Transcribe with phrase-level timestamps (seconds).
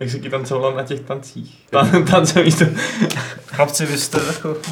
[0.00, 1.58] Jak se ti tancovalo na těch tancích?
[1.70, 2.64] Tan, tance místo.
[3.46, 4.56] Chlapci, vy jste jako...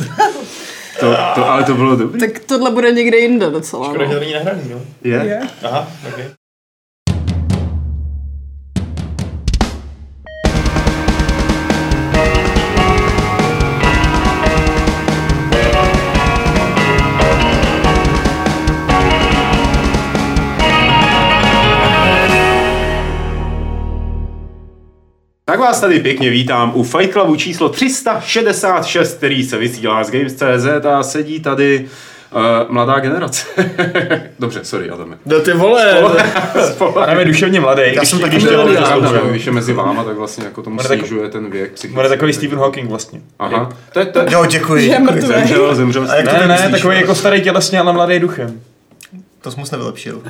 [1.01, 2.21] To, to, ale to bylo dobré.
[2.29, 3.85] Tak tohle bude někde jinde docela.
[3.89, 4.15] Škoda, že No.
[4.15, 4.81] to není nahraný, no.
[5.05, 5.41] Je?
[5.65, 6.19] Aha, ok.
[25.67, 31.03] Vás tady pěkně vítám u Fight Clubu číslo 366, který se vysílá z Games.cz a
[31.03, 31.87] sedí tady
[32.35, 32.41] uh,
[32.75, 33.47] mladá generace.
[34.39, 35.19] Dobře, sorry, Adame.
[35.27, 35.93] No ty vole!
[37.03, 37.83] Adam je duševně mladý.
[37.93, 40.87] Já jsem taky to mladý, jsem- když je mezi váma, tak vlastně jako tomu tak-
[40.87, 41.73] snižuje ten věk.
[41.91, 43.21] Bude takový Stephen Hawking vlastně.
[43.39, 44.95] Aha, to je, to je, Jo, děkuji.
[45.21, 46.11] Zemřel, zemřel.
[46.11, 48.61] A jak to Ne, ne, takový jako starý tělesně, ale mladý duchem.
[49.41, 50.23] To jsi moc nevylepšil.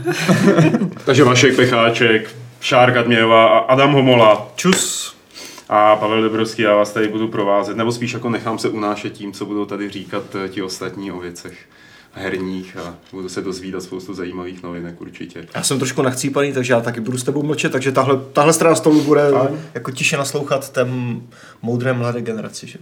[1.04, 2.30] Takže Vašek Pecháček,
[2.60, 5.15] Šárka Tmějová a Adam Homola Čus.
[5.68, 9.32] A Pavel Dobrovský, já vás tady budu provázet, nebo spíš jako nechám se unášet tím,
[9.32, 11.58] co budou tady říkat eh, ti ostatní o věcech
[12.12, 15.46] herních a budu se dozvídat spoustu zajímavých novinek určitě.
[15.54, 18.74] Já jsem trošku nachcípaný, takže já taky budu s tebou mlčet, takže tahle, tahle strana
[18.74, 19.22] stolu bude
[19.74, 21.22] jako tiše naslouchat tém
[21.62, 22.78] moudré mladé generaci, že?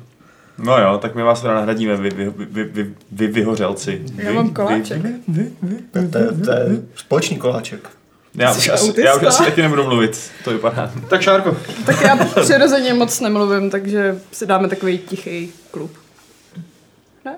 [0.59, 4.03] No jo, tak my vás teda nahradíme, vy, vy, vy, vy, vy vyhořelci.
[4.17, 5.03] Já Vy- mám vy- koláček.
[5.93, 7.89] To, je- to, je- to je společný koláček.
[8.35, 9.09] Já Jsi už, asi, autista?
[9.09, 10.93] já už asi taky nebudu mluvit, to vypadá.
[11.09, 15.91] Tak Šárko, Tak já přirozeně moc nemluvím, takže si dáme takový tichý klub.
[17.25, 17.35] Ne?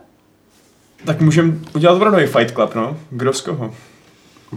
[1.05, 2.97] Tak můžeme udělat opravdu Fight Club, no?
[3.11, 3.75] Kdo z koho?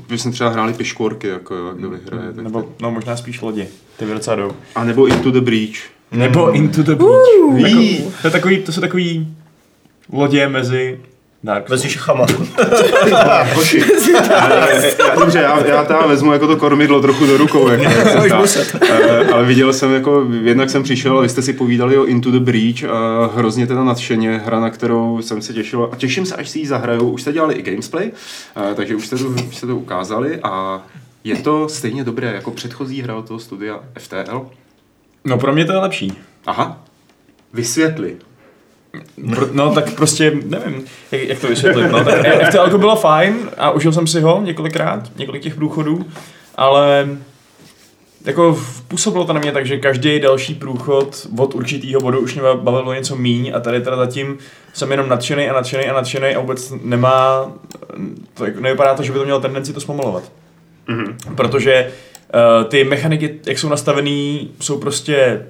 [0.10, 2.34] bychom třeba hráli piškvorky, jako jo, kdo vyhraje.
[2.34, 4.52] Tak Nebo, no možná spíš lodi, ty by docela jdou.
[4.76, 5.80] A nebo Into the Breach.
[6.12, 7.20] Nebo Into the Beach.
[7.58, 9.36] Jako, to, je takový, to jsou takový
[10.12, 11.00] lodě mezi
[11.44, 11.84] Dark Souls.
[11.84, 12.26] Mezi šachama.
[13.54, 13.80] Hoši.
[15.00, 17.68] já, dobře, já, já teda vezmu jako to kormidlo trochu do rukou.
[17.68, 17.84] Jako,
[18.26, 18.80] jak se.
[18.82, 22.32] Eh, ale viděl jsem, jako, jednak jsem přišel a vy jste si povídali o Into
[22.32, 26.36] the Breach a hrozně teda nadšeně, hra, na kterou jsem se těšil a těším se,
[26.36, 27.10] až si ji zahraju.
[27.10, 28.12] Už jste dělali i gamesplay,
[28.72, 30.82] eh, takže už jste, to, už jste to ukázali a
[31.24, 34.48] je to stejně dobré jako předchozí hra od toho studia FTL.
[35.26, 36.14] No pro mě to je lepší.
[36.46, 36.84] Aha,
[37.54, 38.18] vysvětli.
[39.36, 41.92] Pro, no tak prostě, nevím, jak, jak to vysvětlit.
[41.92, 46.06] No, tak FTL bylo fajn a užil jsem si ho několikrát, několik těch průchodů,
[46.56, 47.08] ale
[48.26, 52.44] jako působilo to na mě tak, že každý další průchod od určitého bodu už mě
[52.56, 54.38] bavilo něco míň a tady teda zatím
[54.74, 57.52] jsem jenom nadšený a nadšený a nadšený a vůbec nemá,
[58.34, 60.32] to jako nevypadá to, že by to mělo tendenci to zpomalovat.
[60.88, 61.18] Mhm.
[61.36, 61.92] Protože
[62.34, 65.46] uh, ty mechaniky, jak jsou nastavený, jsou prostě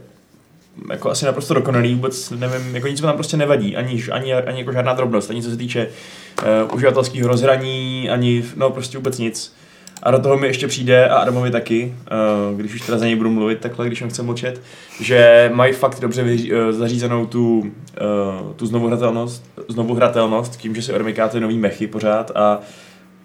[0.92, 4.60] jako asi naprosto dokonalý, vůbec nevím, jako nic mi tam prostě nevadí, ani, ani, ani
[4.60, 5.88] jako žádná drobnost, ani co se týče
[6.68, 9.56] uh, uživatelského rozhraní, ani, no prostě vůbec nic.
[10.04, 11.94] A do toho mi ještě přijde, a Adamovi taky,
[12.52, 14.62] uh, když už teda za něj budu mluvit takhle, když on chce mlčet,
[15.02, 20.94] že mají fakt dobře vyři, uh, zařízenou tu, uh, tu znovuhratelnost, znovuhratelnost, tím, že si
[20.94, 22.60] odemykáte nový mechy pořád a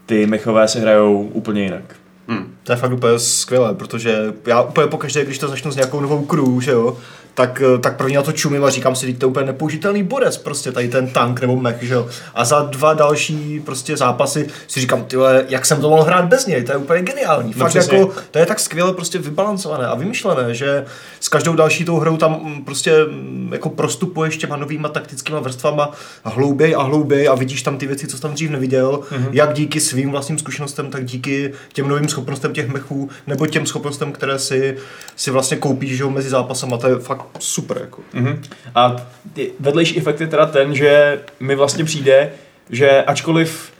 [0.06, 1.96] ty mechové se hrajou úplně jinak.
[2.28, 2.53] Hm.
[2.64, 6.24] To je fakt úplně skvělé, protože já úplně pokaždé, když to začnu s nějakou novou
[6.24, 6.96] crew, že jo,
[7.34, 10.02] tak, eh, tak první na to čumím a říkám si, že to je úplně nepoužitelný
[10.02, 12.08] bodec, prostě tady ten tank nebo mech, že jo.
[12.34, 16.24] A za dva další prostě zápasy si říkám, ty vole, jak jsem to mohl hrát
[16.24, 17.52] bez něj, to je úplně geniální.
[17.56, 17.98] No Fakt přesně.
[17.98, 20.84] jako, to je tak skvěle prostě vybalancované a vymyšlené, že
[21.20, 25.90] s každou další tou hrou tam mm, prostě mm, jako prostupuješ těma novýma taktickýma vrstvama
[26.24, 29.28] hlouběji a hlouběji a vidíš tam ty věci, co jsi tam dřív neviděl, mm-hmm.
[29.32, 34.12] jak díky svým vlastním zkušenostem, tak díky těm novým schopnostem těch mechů, nebo těm schopnostem,
[34.12, 34.76] které si,
[35.16, 37.78] si vlastně koupíš že mezi zápasama, to je fakt super.
[37.80, 38.02] Jako.
[38.12, 38.42] Mhm.
[38.74, 38.96] A
[39.32, 42.30] ty vedlejší efekt je teda ten, že mi vlastně přijde,
[42.70, 43.72] že ačkoliv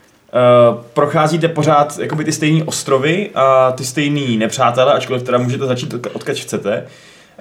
[0.71, 5.93] uh, procházíte pořád jakoby ty stejné ostrovy a ty stejný nepřátelé, ačkoliv teda můžete začít
[5.93, 6.85] od- odkud chcete,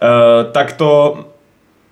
[0.02, 1.18] uh, tak to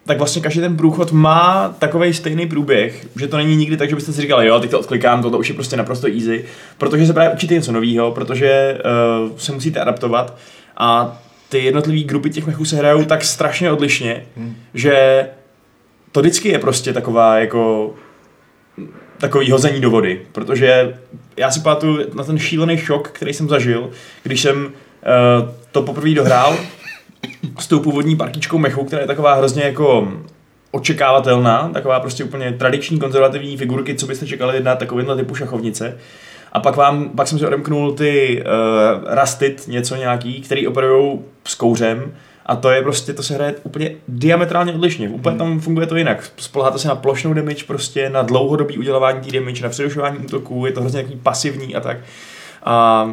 [0.06, 3.94] tak vlastně každý ten průchod má takový stejný průběh, že to není nikdy tak, že
[3.94, 6.44] byste si říkali, jo, teď to odklikám, toto už je prostě naprosto easy,
[6.78, 8.78] protože se právě učíte něco nového, protože
[9.30, 10.36] uh, se musíte adaptovat
[10.76, 11.18] a
[11.48, 14.54] ty jednotlivé grupy těch mechů se hrajou tak strašně odlišně, hmm.
[14.74, 15.26] že
[16.12, 17.94] to vždycky je prostě taková jako
[19.18, 20.98] takový hození do vody, protože
[21.36, 23.90] já si pamatuju na ten šílený šok, který jsem zažil,
[24.22, 26.58] když jsem uh, to poprvé dohrál
[27.58, 30.12] s tou původní partičkou mechu, která je taková hrozně jako
[30.70, 35.98] očekávatelná, taková prostě úplně tradiční konzervativní figurky, co byste čekali na takovýmhle typu šachovnice.
[36.52, 41.54] A pak, vám, pak jsem si odemknul ty uh, Rustit, něco nějaký, který operují s
[41.54, 42.12] kouřem
[42.46, 45.08] a to je prostě, to se hraje úplně diametrálně odlišně.
[45.08, 46.32] Úplně tam funguje to jinak.
[46.36, 50.72] Spoleháte se na plošnou damage, prostě na dlouhodobý udělování té damage, na přerušování útoků, je
[50.72, 51.96] to hrozně nějaký pasivní a tak.
[52.64, 53.06] A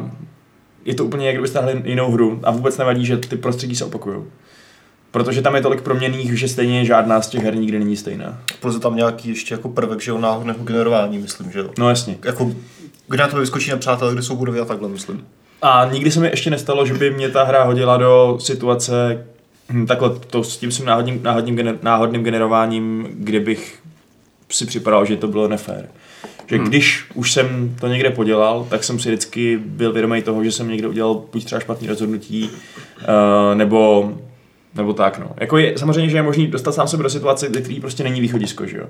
[0.84, 3.84] je to úplně, jak kdybyste hráli jinou hru a vůbec nevadí, že ty prostředí se
[3.84, 4.24] opakují.
[5.10, 8.38] Protože tam je tolik proměných, že stejně žádná z těch her nikdy není stejná.
[8.74, 11.70] Je tam nějaký ještě jako prvek, že jo, náhodného generování, myslím, že jo.
[11.78, 12.18] No jasně.
[12.24, 12.52] Jako,
[13.08, 15.26] kde na to vyskočí nepřátelé, kde jsou budovy a takhle, myslím.
[15.62, 19.26] A nikdy se mi ještě nestalo, že by mě ta hra hodila do situace,
[19.70, 23.78] hm, takhle to s tím svým náhodným, náhodným, gener, náhodným generováním, kde bych
[24.50, 25.88] si připadal, že to bylo nefér.
[26.50, 26.66] Že hmm.
[26.66, 30.68] když už jsem to někde podělal, tak jsem si vždycky byl vědomý toho, že jsem
[30.68, 34.12] někde udělal buď třeba špatný rozhodnutí, uh, nebo,
[34.74, 35.30] nebo tak no.
[35.36, 38.20] Jako je, samozřejmě, že je možný dostat sám sebe do situace, kde který prostě není
[38.20, 38.86] východisko, že jo.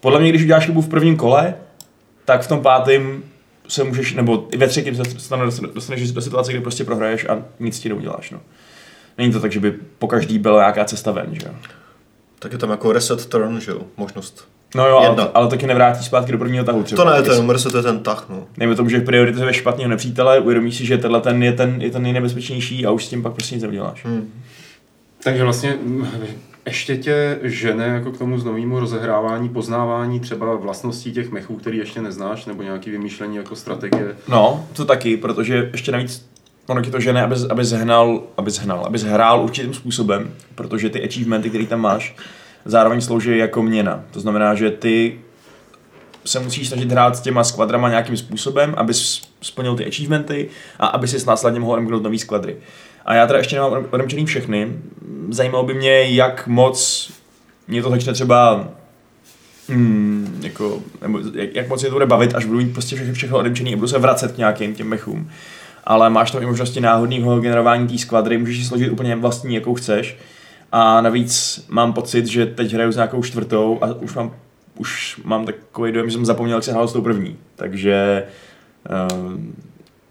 [0.00, 1.54] Podle mě, když uděláš chybu v prvním kole,
[2.24, 3.22] tak v tom pátém
[3.68, 7.42] se můžeš, nebo i ve třetím se dostaneš, dostaneš do situace, kdy prostě prohraješ a
[7.60, 8.40] nic ti neuděláš, no.
[9.18, 11.54] Není to tak, že by po každý byla nějaká cesta ven, že jo.
[12.38, 14.48] Tak je tam jako reset turn, že jo, možnost.
[14.74, 15.22] No jo, Jedna.
[15.22, 17.04] ale, ale taky nevrátí zpátky do prvního tahu třeba.
[17.04, 18.44] To ne, to Když- jenom reset je ten tah, no.
[18.58, 22.02] Dejme tomu, že prioritizuješ špatného nepřítele, uvědomíš si, že tenhle ten je ten, je ten
[22.02, 24.04] nejnebezpečnější a už s tím pak prostě nic neuděláš.
[24.04, 24.32] Hmm.
[25.24, 26.06] Takže vlastně mm,
[26.66, 32.02] ještě tě žene jako k tomu znovému rozehrávání, poznávání třeba vlastností těch mechů, který ještě
[32.02, 34.16] neznáš, nebo nějaký vymýšlení jako strategie.
[34.28, 36.30] No, to taky, protože ještě navíc
[36.66, 41.04] ono ti to žene, abys, abys hnal, abys hnal, abys hrál určitým způsobem, protože ty
[41.08, 42.16] achievementy, které tam máš,
[42.64, 44.04] zároveň slouží jako měna.
[44.10, 45.18] To znamená, že ty
[46.24, 50.48] se musíš snažit hrát s těma skvadrama nějakým způsobem, abys splnil ty achievementy
[50.78, 52.56] a aby si následně mohl emknout nový skvadry.
[53.04, 54.72] A já teda ještě nemám odemčený všechny.
[55.30, 57.10] Zajímalo by mě, jak moc
[57.68, 58.68] mě to začne třeba
[59.68, 63.14] hmm, jako, nebo jak, jak moc mě to bude bavit, až budu mít prostě všechno,
[63.14, 65.30] všechno odemčený a budu se vracet k nějakým těm mechům.
[65.84, 69.74] Ale máš tam i možnosti náhodného generování té skvadry, můžeš si složit úplně vlastní, jakou
[69.74, 70.18] chceš.
[70.72, 74.34] A navíc mám pocit, že teď hraju s nějakou čtvrtou a už mám,
[74.78, 77.36] už mám takový dojem, že jsem zapomněl, jak se hrál s tou první.
[77.56, 78.24] Takže
[78.90, 79.40] uh,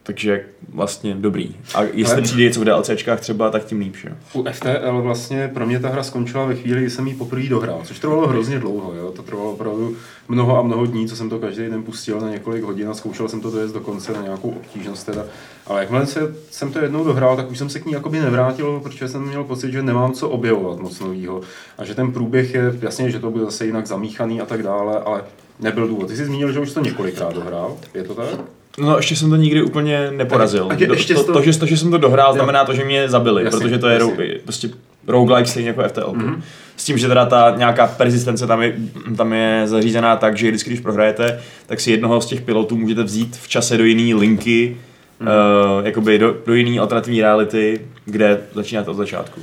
[0.09, 1.56] takže vlastně dobrý.
[1.75, 4.09] A jestli Ale- přijde něco v DLCčkách třeba, tak tím líp, že?
[4.33, 7.81] U FTL vlastně pro mě ta hra skončila ve chvíli, kdy jsem ji poprvé dohrál,
[7.83, 8.94] což trvalo hrozně dlouho.
[8.94, 9.11] Jo?
[9.11, 9.95] To trvalo opravdu
[10.27, 13.27] mnoho a mnoho dní, co jsem to každý den pustil na několik hodin a zkoušel
[13.29, 15.06] jsem to dojet do konce na nějakou obtížnost.
[15.06, 15.25] Teda.
[15.67, 18.79] Ale jakmile se, jsem to jednou dohrál, tak už jsem se k ní jakoby nevrátil,
[18.83, 21.41] protože jsem měl pocit, že nemám co objevovat moc novýho.
[21.77, 25.00] A že ten průběh je, jasně, že to byl zase jinak zamíchaný a tak dále,
[25.00, 25.23] ale
[25.59, 26.07] nebyl důvod.
[26.07, 28.58] Ty jsi zmínil, že už to několikrát dohrál, je to tak?
[28.81, 30.67] No ještě jsem to nikdy úplně neporazil.
[30.69, 32.33] A- a je- To- ještě to, to- to, že, to, že jsem to dohrál, Jo.
[32.33, 34.09] znamená to, že mě zabili, Jasně, protože to je jasně.
[34.09, 34.69] rou, prostě
[35.07, 36.11] roguelike stejně jako FTL.
[36.15, 36.27] Mhm.
[36.35, 36.41] Mm-hmm.
[36.77, 38.75] S tím, že teda ta nějaká persistence tam je,
[39.17, 43.03] tam je zařízená tak, že vždycky, když prohrajete, tak si jednoho z těch pilotů můžete
[43.03, 44.77] vzít v čase do jiné linky,
[45.19, 45.29] Mhm.
[45.29, 45.79] mm-hmm.
[45.79, 49.41] uh, jakoby do, do jiné alternativní reality, kde začínáte od začátku.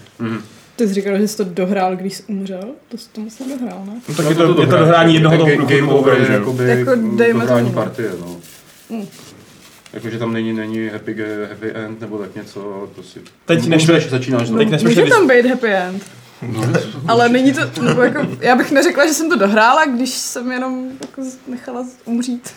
[0.77, 2.65] Ty jsi říkal, že jsi to dohrál, když jsi umřel?
[2.89, 3.93] To jsi to musel dohrál, ne?
[4.09, 4.79] No, tak No je, to, je to dobré.
[4.79, 7.75] dohrání jednoho toho Game toho over je že Jako dejme dohrání tomu.
[7.85, 8.37] partie, no.
[8.91, 9.07] Hmm.
[9.97, 11.17] Jakože tam není, není happy,
[11.49, 13.21] happy end nebo tak něco, ale prostě...
[13.45, 14.59] Teď než- začínáš znovu.
[14.59, 16.03] Teď nesmíš Může vys- tam být happy end.
[17.09, 20.89] Ale není to, nebo jako, já bych neřekla, že jsem to dohrála, když jsem jenom
[21.01, 22.51] jako nechala umřít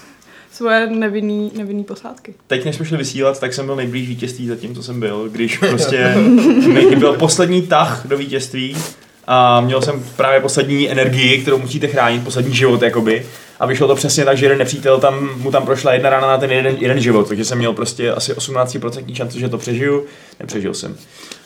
[0.51, 2.33] svoje nevinný, nevinný posádky.
[2.47, 5.29] Teď, než jsme šli vysílat, tak jsem byl nejblíž vítězství za tím, co jsem byl,
[5.29, 6.15] když prostě
[6.73, 8.77] mi byl poslední tah do vítězství
[9.31, 13.25] a měl jsem právě poslední energii, kterou musíte chránit, poslední život jakoby.
[13.59, 16.37] A vyšlo to přesně tak, že jeden nepřítel tam, mu tam prošla jedna rána na
[16.37, 20.05] ten jeden, jeden život, takže jsem měl prostě asi 18% šanci, že to přežiju.
[20.39, 20.95] Nepřežil jsem.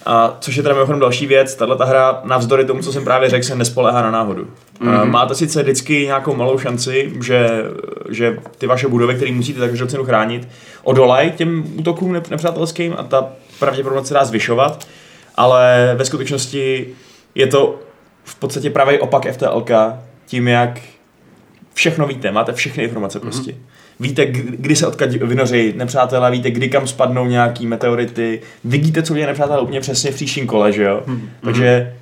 [0.05, 3.29] A což je teda mimochodem další věc, tahle ta hra, navzdory tomu, co jsem právě
[3.29, 4.47] řekl, se nespolehá na náhodu.
[4.81, 5.11] Mm-hmm.
[5.11, 7.49] Máte sice vždycky nějakou malou šanci, že,
[8.09, 10.47] že ty vaše budovy, které musíte za každou cenu chránit,
[10.83, 13.29] odolají těm útokům nep- nepřátelským a ta
[13.59, 14.87] pravděpodobnost se dá zvyšovat,
[15.35, 16.87] ale ve skutečnosti
[17.35, 17.79] je to
[18.23, 19.71] v podstatě pravý opak FTLK,
[20.25, 20.79] tím jak
[21.73, 23.51] všechno víte, máte všechny informace prostě.
[23.51, 23.73] Mm-hmm.
[23.99, 29.27] Víte, kdy se odkud vynoří nepřátelé, víte, kdy kam spadnou nějaký meteority, vidíte, co děje
[29.27, 31.03] nepřátelé úplně přesně v příštím kole, že jo?
[31.07, 31.19] Mm-hmm.
[31.43, 31.93] Takže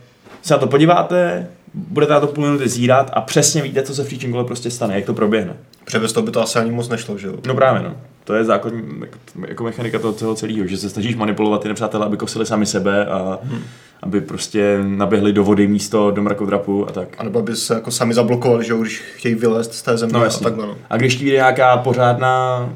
[0.42, 4.04] se na to podíváte, budete na to půl minuty zírat a přesně víte, co se
[4.04, 5.54] v příštím kole prostě stane, jak to proběhne.
[5.86, 7.34] Protože bez toho by to asi ani moc nešlo, že jo?
[7.48, 7.96] No právě, no.
[8.24, 12.06] To je základní jako- jako mechanika toho celého celého, že se snažíš manipulovat ty nepřátelé,
[12.06, 13.64] aby kosili sami sebe a hmm.
[14.01, 17.08] Aby prostě naběhli do vody místo do mrakodrapu a tak.
[17.17, 20.25] A nebo aby se jako sami zablokovali, že když chtějí vylézt z té země No
[20.25, 20.67] a takhle.
[20.67, 20.77] No.
[20.89, 22.70] A když ti nějaká pořádná,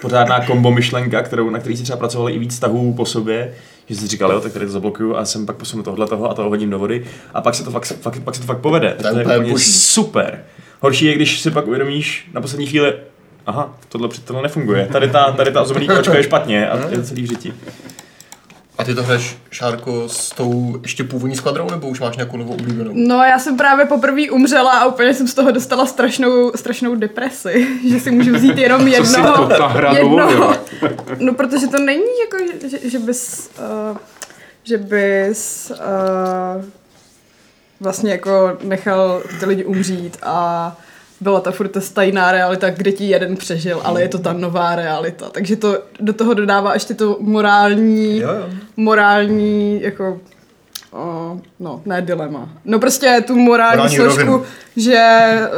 [0.00, 3.54] pořádná kombo myšlenka, kterou, na který si třeba pracovali i víc tahů po sobě,
[3.86, 6.34] že jsi říkal, jo, tak tady to zablokuju a jsem pak posunu tohle toho a
[6.34, 7.04] toho hodím do vody
[7.34, 8.96] a pak se to fakt, fakt, pak se to fakt povede.
[9.00, 10.44] To je To je úplně super.
[10.80, 12.94] Horší je, když si pak uvědomíš na poslední chvíli,
[13.46, 14.88] aha, tohle před tohle nefunguje.
[14.92, 17.52] Tady ta, tady ta ozubní kočka je špatně a je to celý v řiti.
[18.78, 22.54] A ty to hraješ, Šárko, s tou ještě původní skvadrou, nebo už máš nějakou novou
[22.54, 22.90] oblíbenou?
[22.94, 27.66] No já jsem právě poprvé umřela a úplně jsem z toho dostala strašnou, strašnou depresi,
[27.88, 30.30] že si můžu vzít jenom Co si to ta hra jednoho.
[30.30, 30.58] dovolila?
[31.18, 33.50] No protože to není jako, že, že bys...
[33.90, 33.96] Uh,
[34.68, 36.64] že bys uh,
[37.80, 40.76] vlastně jako nechal ty lidi umřít a
[41.20, 44.74] byla ta furt ta stejná realita, kde ti jeden přežil, ale je to ta nová
[44.76, 45.28] realita.
[45.30, 48.46] Takže to do toho dodává ještě to morální, Jo, jo.
[48.76, 50.20] morální jako
[50.92, 52.48] O, no, ne dilema.
[52.64, 54.42] No prostě tu morální, Morální složku, rovinu.
[54.76, 54.98] že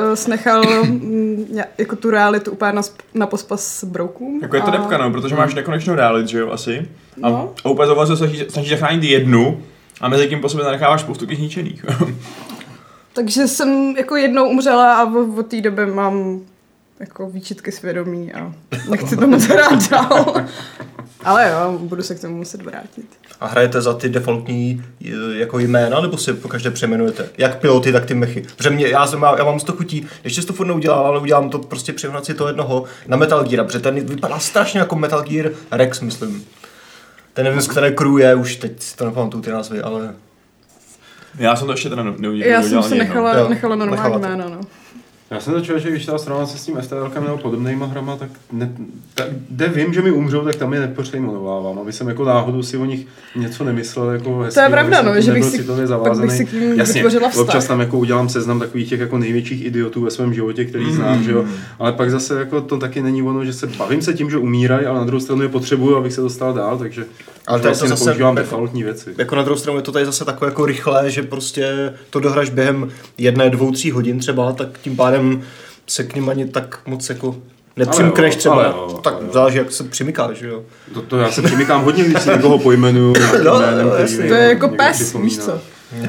[0.08, 1.46] uh, snechal mm,
[1.78, 2.82] jako tu realitu úplně na,
[3.14, 4.38] na pospas broukům.
[4.42, 6.88] Jako je to a- depka, no, protože máš nekonečnou realitu, že jo, asi.
[7.22, 7.52] A, No.
[7.64, 9.62] a úplně se snažíš, snažíš zachránit jednu
[10.00, 11.84] a mezi tím po sobě zanecháváš spoustu těch zničených.
[13.18, 15.04] Takže jsem jako jednou umřela a
[15.36, 16.40] od, té doby mám
[17.00, 18.52] jako výčitky svědomí a
[18.90, 20.34] nechci to moc hrát dál.
[21.24, 23.06] Ale jo, budu se k tomu muset vrátit.
[23.40, 27.28] A hrajete za ty defaultní j- jako jména, nebo si po každé přejmenujete?
[27.38, 28.44] Jak piloty, tak ty mechy.
[28.56, 31.50] Protože mě, já, jsem, já mám z toho chutí, ještě to furt neudělal, ale udělám
[31.50, 35.22] to prostě přejmenovat si toho jednoho na Metal Gear, protože ten vypadá strašně jako Metal
[35.22, 36.44] Gear Rex, myslím.
[37.32, 40.14] Ten nevím, z které crew je, už teď si to nepamatuju ty názvy, ale
[41.38, 42.50] Já jsem to ještě teda neudělal.
[42.52, 44.60] Já jsem se nechala, Jo, nechala nechala normální jméno, no.
[45.30, 48.28] Já jsem začal, že když ta srovnal se s tím FTLkem nebo podobnýma hrama, tak
[48.52, 48.72] ne,
[49.14, 52.76] ta, kde vím, že mi umřou, tak tam je nepřejmenovávám, aby jsem jako náhodou si
[52.76, 55.64] o nich něco nemyslel jako hezký, To je pravda, no, že bych si-
[56.20, 57.36] bych si k ním Jasně, vztah.
[57.36, 61.22] občas tam jako udělám seznam takových těch jako největších idiotů ve svém životě, který znám,
[61.22, 61.44] že jo,
[61.78, 64.86] ale pak zase jako to taky není ono, že se bavím se tím, že umírají,
[64.86, 67.04] ale na druhou stranu je potřebuju, abych se dostal dál, takže
[67.48, 69.14] Ale to je vlastně to zase nepoužívám jako- defaultní věci.
[69.18, 72.50] jako na druhou stranu je to tady zase takové jako rychlé, že prostě to dohraš
[72.50, 75.42] během jedné, dvou, tří hodin třeba, tak tím pádem
[75.86, 77.36] se k ním ani tak moc jako
[77.76, 78.54] nepřimkneš třeba.
[78.54, 79.30] ale jo, tak ale jo.
[79.32, 80.62] záleží, jak se přimykáš, že jo.
[80.94, 83.14] To, to já se přimykám hodně, když si někoho pojmenuju.
[83.44, 85.60] No, jménem, no, To je jako pes, víš co?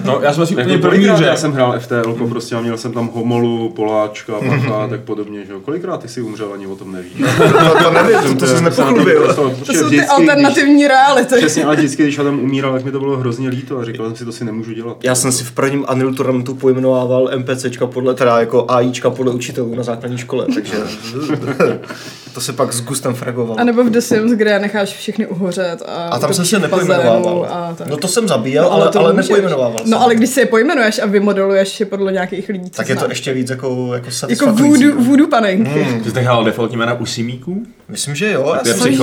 [0.06, 1.26] No, já jsem asi úplně Jako první hře.
[1.26, 5.46] já jsem hrál FTL, prostě a měl jsem tam Homolu, Poláčka, Pacha a tak podobně,
[5.46, 5.60] že jo.
[5.60, 7.14] Kolikrát ty si umřel, ani o tom nevíš.
[7.38, 9.34] To, to nevím, to, to jsi nepochlubil.
[9.66, 11.36] To jsou ty alternativní reality.
[11.38, 14.16] Přesně, ale vždycky, když Adam umíral, tak mi to bylo hrozně líto a říkal jsem
[14.16, 14.98] si, to si nemůžu dělat.
[15.04, 19.76] Já jsem si v prvním Unreal Tournamentu pojmenovával NPCčka podle, teda jako AIčka podle učitelů
[19.76, 20.74] na základní škole, takže
[22.34, 23.56] to se pak s gustem fragoval.
[23.60, 27.22] A nebo v The Sims, kde necháš všechny uhořet a, A tam jsem se nepojmenovával.
[27.42, 27.88] bazénu A tak.
[27.88, 29.30] No to jsem zabíjel, ale, to ale můžeš.
[29.30, 29.90] nepojmenoval jsem.
[29.90, 33.10] No ale když si je pojmenuješ a vymodeluješ je podle nějakých lidí, tak je to
[33.10, 35.70] ještě víc jako, jako Jako voodoo, voodoo panenky.
[35.82, 36.04] Hmm.
[36.04, 37.64] Ty jsi nechal defaultní jména u simíků?
[37.90, 38.54] Myslím, že jo.
[38.56, 38.98] Já To jsem,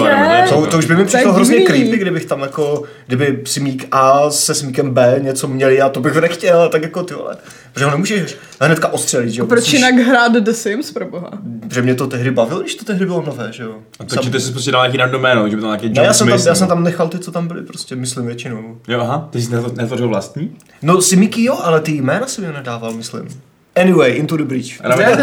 [0.48, 4.30] to, to už by mi To přišlo hrozně creepy, kdybych tam jako, kdyby smík A
[4.30, 7.36] se smíkem B něco měli a to bych nechtěl, tak jako ty vole.
[7.72, 9.46] Protože ho nemůžeš hnedka ostřelit, že jo.
[9.46, 11.30] Proč Musíš- jinak hrát The Sims, pro boha?
[11.72, 13.74] Že mě to tehdy bavilo, když to tehdy bylo nové, že jo.
[14.00, 16.04] A takže ty jsi prostě dal nějaký random jméno, že by to nějaký Ne, John
[16.06, 18.76] já jsem, tam, já jsem tam nechal ty, co tam byly, prostě myslím většinou.
[18.88, 20.56] Jo, aha, ty jsi netvo- netvořil vlastní?
[20.82, 23.28] No, Simiky jo, ale ty jména jsem jim nedával, myslím.
[23.76, 24.84] Anyway, Into the Breach.
[24.84, 25.16] A nevím,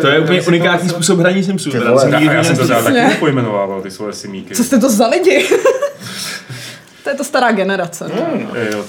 [0.00, 1.70] to je úplně unikátní způsob hraní Simsů.
[1.76, 4.54] Já, jsem to taky pojmenovával, ty svoje simíky.
[4.54, 5.46] Co jste to za lidi?
[7.04, 8.08] to je to stará generace.
[8.08, 8.38] no.
[8.72, 8.84] Jo.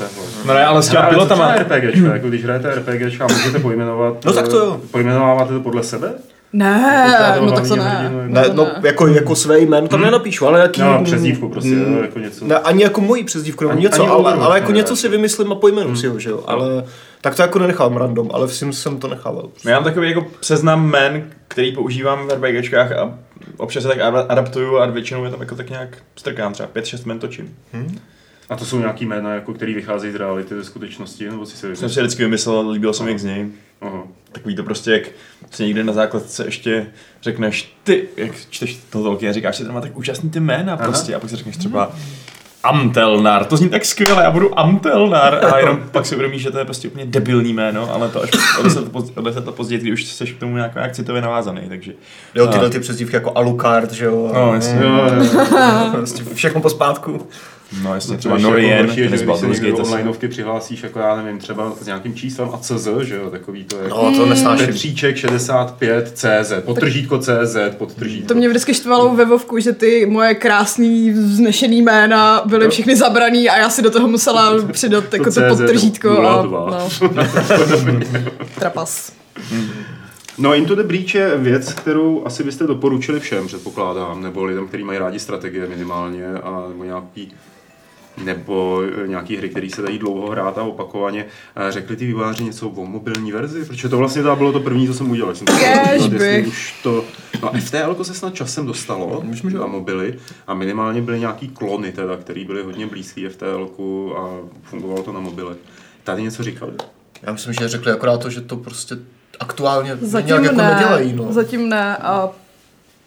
[0.45, 1.55] No ne, ale s těma pilotama.
[1.55, 4.25] RPGčka, jako když hrajete RPGčka, můžete pojmenovat...
[4.25, 4.81] No tak to jo.
[4.83, 6.13] eh, Pojmenováváte to podle sebe?
[6.57, 7.83] Ne, toho no tak to ne.
[7.83, 10.81] hrdinu, Ne, no, jako, jako své jméno tam nenapíšu, ale jaký...
[10.81, 12.45] No, přezdívku prostě, Mm, jo, jako něco.
[12.45, 14.97] Ne, ani jako mojí přezdívku, nebo Ani- něco, ani ale, ale jako ne, něco ne.
[14.97, 16.43] si vymyslím a pojmenuji si ho, že jo.
[16.47, 16.85] Ale
[17.21, 19.49] tak to jako nenechám random, ale v Sims jsem to nechával.
[19.65, 23.13] No já mám takový jako seznam men, který používám v RPGčkách a
[23.57, 27.05] občas se tak ad- adaptuju a většinou je tam jako tak nějak strkám, třeba 5-6
[27.05, 27.55] men točím.
[28.49, 31.67] A to jsou nějaký jména, jako, který vycházejí z reality, ze skutečnosti, nebo si Jsem
[31.69, 31.89] vymyslel?
[31.89, 33.47] si vždycky vymyslel, líbil se mi jak z něj.
[33.81, 34.03] Aha.
[34.35, 35.03] Takový to prostě, jak
[35.51, 36.85] si někde na základce ještě
[37.21, 40.73] řekneš, ty, jak čteš to tolky a říkáš si, to má tak úžasný ty jména
[40.73, 40.83] Aha.
[40.83, 41.91] prostě a pak si řekneš třeba
[42.63, 46.59] Amtelnar, to zní tak skvěle, já budu Amtelnar a jenom pak si uvědomíš, že to
[46.59, 49.55] je prostě úplně debilní jméno, ale to až o deset let poz- o deset let
[49.55, 51.93] později, když už jsi k tomu nějak, nějak citově navázaný, takže
[52.35, 54.31] Jo, tyhle ty přezdívky jako Alucard, že jo.
[54.33, 54.79] No, jasně.
[54.83, 55.89] Jo, jo, jo.
[55.91, 57.27] Prostě všechno pospátku.
[57.83, 59.91] No jasně, Třeba třeba Norien, že když se do Gate asi.
[59.91, 63.77] onlineovky přihlásíš, jako já nevím, třeba s nějakým číslem a CZ, že jo, takový to
[63.77, 63.89] je.
[63.89, 64.65] No, to nesnáším.
[64.65, 68.27] Petříček 65 CZ, podtržítko CZ, podtržítko.
[68.27, 73.49] To mě vždycky štvalo ve Vovku, že ty moje krásný vznešený jména byly všechny zabraný
[73.49, 76.69] a já si do toho musela přidat jako to CZ, podtržítko a 02.
[76.69, 76.89] no.
[78.55, 79.11] Trapas.
[80.37, 84.83] No Into the Breach je věc, kterou asi byste doporučili všem, předpokládám, nebo lidem, kteří
[84.83, 87.33] mají rádi strategie minimálně, a nebo nějaký
[88.23, 91.25] nebo eh, nějaký hry, které se dají dlouho hrát a opakovaně.
[91.55, 93.65] Eh, Řekli ty vývojáři něco o mobilní verzi?
[93.65, 95.35] Protože to vlastně to bylo to první, co jsem udělal.
[95.35, 96.47] Jsem to bych.
[96.47, 97.05] už to...
[97.41, 99.61] No FTL se snad časem dostalo Myslím, že jo.
[99.61, 100.15] na mobily
[100.47, 103.69] a minimálně byly nějaký klony teda, které byly hodně blízký FTL
[104.17, 104.29] a
[104.63, 105.57] fungovalo to na mobilech.
[106.03, 106.73] Tady něco říkali?
[107.23, 108.95] Já myslím, že řekli akorát to, že to prostě
[109.39, 111.13] aktuálně Zatím nějak jako ne, nedělají.
[111.13, 111.33] No.
[111.33, 112.29] zatím ne a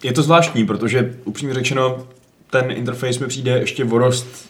[0.03, 2.07] Je to zvláštní, protože upřímně řečeno,
[2.49, 4.49] ten interface mi přijde ještě vorost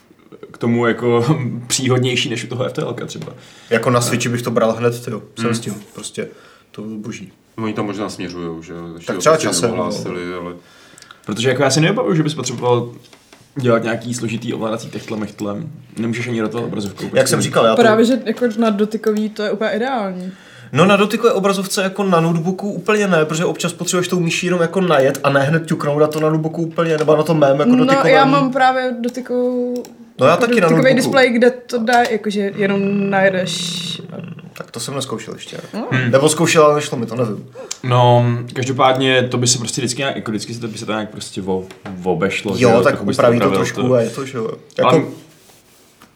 [0.59, 1.25] tomu jako
[1.67, 3.33] příhodnější než u toho FTL třeba.
[3.69, 5.11] Jako na Switchi bych to bral hned, ty
[5.41, 6.27] jsem s tím, prostě
[6.71, 7.31] to bylo boží.
[7.57, 8.73] Oni tam možná směřují, že?
[9.05, 10.53] Tak to třeba prostě časem, neohlásili, ale...
[11.25, 12.91] Protože jako já si nevybavuju, že bys potřeboval
[13.55, 15.69] dělat nějaký složitý ovládací techtle mechtlem.
[15.97, 17.03] Nemůžeš ani do toho obrazovkou.
[17.03, 17.27] Jak prostě.
[17.27, 17.81] jsem říkal, já to...
[17.81, 20.31] Právě, že jako na dotykový to je úplně ideální.
[20.73, 24.61] No na dotykové obrazovce jako na notebooku úplně ne, protože občas potřebuješ tou myší jenom
[24.61, 27.59] jako najet a ne hned ťuknout a to na notebooku úplně, nebo na tom mém
[27.59, 28.13] jako No dotykovém.
[28.13, 29.83] já mám právě dotykovou
[30.19, 30.95] No já taky na notebooku.
[30.95, 34.01] displej, kde to dá, jakože jenom najedeš.
[34.53, 35.57] Tak to jsem neskoušel ještě.
[35.73, 35.87] No.
[35.91, 36.11] Hmm.
[36.11, 37.45] Nebo zkoušel, ale nešlo mi to, nevím.
[37.83, 40.91] No, každopádně to by se prostě vždycky nějak, jako vždycky se to by se to
[40.91, 41.65] nějak prostě vo,
[42.03, 42.57] obešlo.
[42.57, 44.51] že Jo, tak trochu bys to upraví to trošku a je to, že jo.
[44.77, 45.03] Jako, Ale-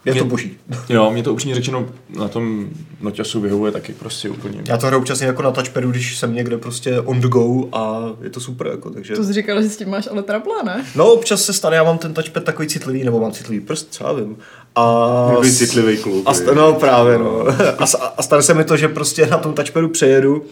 [0.06, 0.58] je to Mě- boží.
[0.90, 2.70] Jo, mě to upřímně řečeno na tom
[3.02, 4.62] noťasu vyhovuje taky prostě úplně.
[4.68, 8.04] Já to hraju občas jako na touchpadu, když jsem někde prostě on the go a
[8.22, 9.16] je to super, jako, takže...
[9.16, 10.86] To jsi říkal, že s tím máš ale trable, ne?
[10.96, 14.14] No občas se stane, já mám ten touchpad takový citlivý, nebo mám citlivý prst, třeba
[14.14, 14.38] vím.
[14.76, 15.28] A...
[15.30, 16.24] Takový citlivý kluk.
[16.26, 17.46] A sta- no právě, no.
[17.78, 20.44] A, s- a stane se mi to, že prostě na tom touchpadu přejedu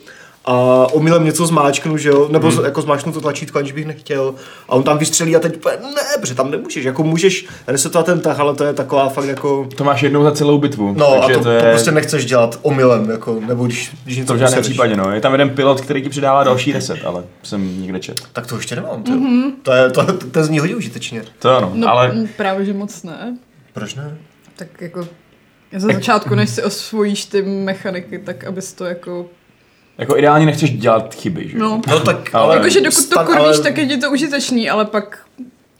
[0.45, 0.53] a
[0.93, 2.65] omylem něco zmáčknu, že jo, nebo hmm.
[2.65, 4.35] jako zmáčknu to tlačítko, aniž bych nechtěl
[4.69, 8.19] a on tam vystřelí a teď úplně, ne, protože tam nemůžeš, jako můžeš resetovat ten
[8.19, 10.93] tah, ale to je taková fakt jako, To máš jednou za celou bitvu.
[10.97, 14.17] no takže a to, to, je, to, prostě nechceš dělat omylem, jako, nebo když, když
[14.17, 14.67] něco to v žádném posereš.
[14.67, 15.11] případě, no.
[15.11, 18.21] Je tam jeden pilot, který ti přidává další reset, ale jsem nikde čet.
[18.33, 19.51] Tak to ještě nemám, mm-hmm.
[19.63, 21.23] to, je, to, to, to zní hodně užitečně.
[21.39, 23.37] To ano, No ale právě, že moc ne.
[23.73, 24.17] Proč ne?
[24.55, 25.07] Tak jako
[25.77, 29.25] za začátku, než si osvojíš ty mechaniky, tak abys to jako...
[29.97, 31.57] jako ideálně nechceš dělat chyby, že?
[31.57, 34.85] No, No tak, Ale- jakože dokud to kurvíš, ale- tak je ti to užitečný, ale
[34.85, 35.19] pak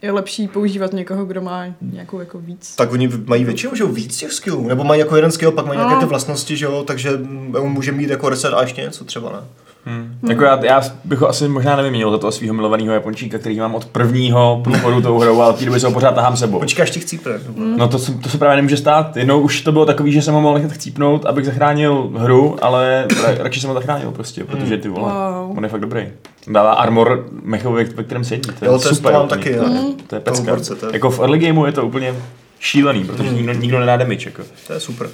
[0.02, 2.76] je lepší používat někoho, kdo má nějakou jako víc.
[2.76, 5.66] Tak oni mají většinou, že jo, víc těch skillů, nebo mají jako jeden skill, pak
[5.66, 5.84] mají No.
[5.86, 9.04] nějaké ty vlastnosti, že jo, takže mm, on může mít jako reset a ještě něco
[9.04, 9.38] třeba, ne?
[9.86, 10.18] Hmm.
[10.28, 13.74] Jako já, já bych ho asi možná nevyměnil za toho svého milovaného Japončíka, který mám
[13.74, 16.58] od prvního průchodu tou hrou, ale té doby se ho pořád tahám sebou.
[16.58, 17.32] Počkáš ti chcípne.
[17.56, 17.76] Mm.
[17.78, 19.16] No to, se- to se právě nemůže stát.
[19.16, 23.06] Jednou už to bylo takový, že jsem ho mohl nechat chcípnout, abych zachránil hru, ale
[23.22, 25.58] ra, radši jsem ho zachránil prostě, protože ty vole, Wow.
[25.58, 26.08] on je fakt dobrý.
[26.46, 28.40] Dává armor mechovi, ve kterém sedí.
[28.58, 29.12] To je Jo, to je- super.
[29.12, 29.38] to mám úplně.
[29.44, 29.72] taky, to, jo.
[29.74, 30.50] je, to je To pecka.
[30.50, 32.14] borce, to je- Jako v early gameu je to úplně
[32.60, 34.28] šílený, protože nikdo, nikdo nedá damage.
[34.28, 34.42] Jako.
[34.66, 35.08] To je super.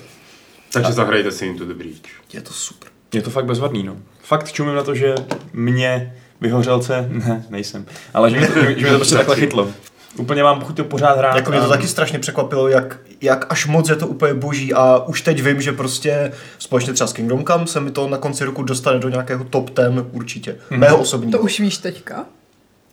[0.73, 1.97] Takže zahrajte si Into the Breach.
[2.33, 2.88] Je to super.
[3.14, 3.97] Je to fakt bezvadný, no.
[4.23, 5.14] Fakt čumím na to, že
[5.53, 9.68] mě vyhořelce, ne, nejsem, ale že mě to, že mě to prostě takhle chytlo.
[10.16, 11.37] Úplně mám chuť to pořád hrát.
[11.37, 14.75] Jako mě to a- taky strašně překvapilo, jak, jak až moc je to úplně boží
[14.75, 18.16] a už teď vím, že prostě společně třeba s Kingdom Come se mi to na
[18.18, 20.57] konci roku dostane do nějakého top 10 určitě.
[20.71, 20.81] Mhm.
[20.81, 21.38] Mého osobního.
[21.38, 22.25] To už víš teďka?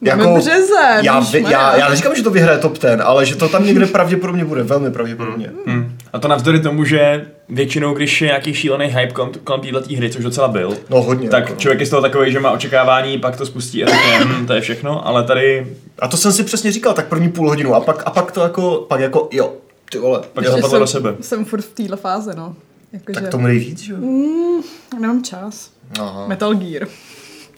[0.01, 0.65] Jako- březen,
[1.06, 1.75] já, víš, já, Maria.
[1.78, 4.91] já neříkám, že to vyhraje top 10, ale že to tam někde pravděpodobně bude, velmi
[4.91, 5.51] pravděpodobně.
[5.67, 5.97] Hmm.
[6.13, 10.10] A to navzdory tomu, že většinou, když je nějaký šílený hype kolem, kolem této hry,
[10.10, 11.29] což docela byl, No hodně.
[11.29, 11.60] tak jako, no.
[11.60, 14.53] člověk je z toho takový, že má očekávání, pak to spustí a řekne, hm, to
[14.53, 15.67] je všechno, ale tady
[15.99, 18.41] A to jsem si přesně říkal, tak první půl hodinu a pak, a pak to
[18.41, 19.53] jako, pak jako, jo,
[19.91, 21.15] ty vole, Pak jo, to Že zapadlo do jsem, sebe.
[21.21, 22.55] jsem furt v téhle fáze, no.
[22.93, 23.97] Jakože, tak tomu nejvíc, že jo?
[23.99, 24.62] mm,
[24.99, 25.71] nemám čas.
[25.99, 26.27] Aha.
[26.27, 26.88] Metal Gear.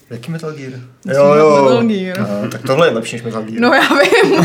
[0.10, 0.72] Jaký Metal Gear?
[1.06, 2.20] Musím hrát Metal Gear.
[2.22, 3.60] Aha, tak tohle je lepší než Metal Gear.
[3.62, 4.36] No já vím.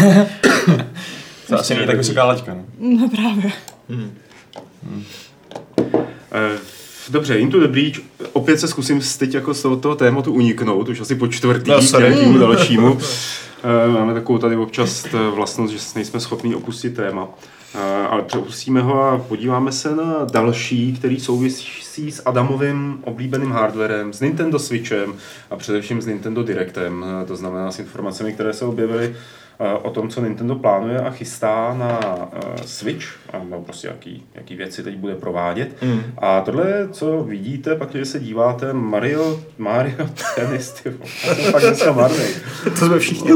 [1.49, 2.55] To asi není tak vysoká laťka.
[2.55, 2.65] No.
[2.79, 3.53] No právě.
[3.91, 4.11] Eh,
[7.09, 7.95] Dobře, Into the Breach,
[8.33, 11.79] opět se zkusím teď jako z toho, toho tématu uniknout, už asi po čtvrtý No,
[11.81, 12.99] k nějakému dalšímu.
[13.65, 17.29] Eh, Máme takovou tady občas eh, vlastnost, že nejsme schopni opustit téma.
[17.75, 24.13] Eh, Ale přepustíme ho a podíváme se na další, který souvisí s Adamovým oblíbeným hardwarem,
[24.13, 25.15] s Nintendo Switchem
[25.51, 29.17] a především s Nintendo Directem, eh, to znamená s informacemi, které se objevily eh,
[29.83, 32.01] o tom, co Nintendo plánuje a chystá na
[32.33, 35.83] eh, Switch, a nebo prostě jaký, jaký věci teď bude provádět.
[35.83, 36.03] Mm.
[36.19, 41.53] A tohle, co vidíte, pak když se díváte, Mario, Mario Tennis, ty vole, já jsem
[41.53, 42.35] fakt dneska marnej.
[42.65, 43.31] To jsme všichni.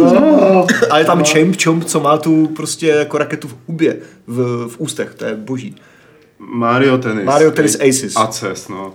[0.90, 4.81] A je tam Champ Chomp, co má tu prostě jako raketu v hubě, v, v
[4.81, 5.76] ústech, to je boží.
[6.38, 7.24] Mario Tennis.
[7.24, 8.16] Mario Tennis Aces.
[8.16, 8.94] Aces, no.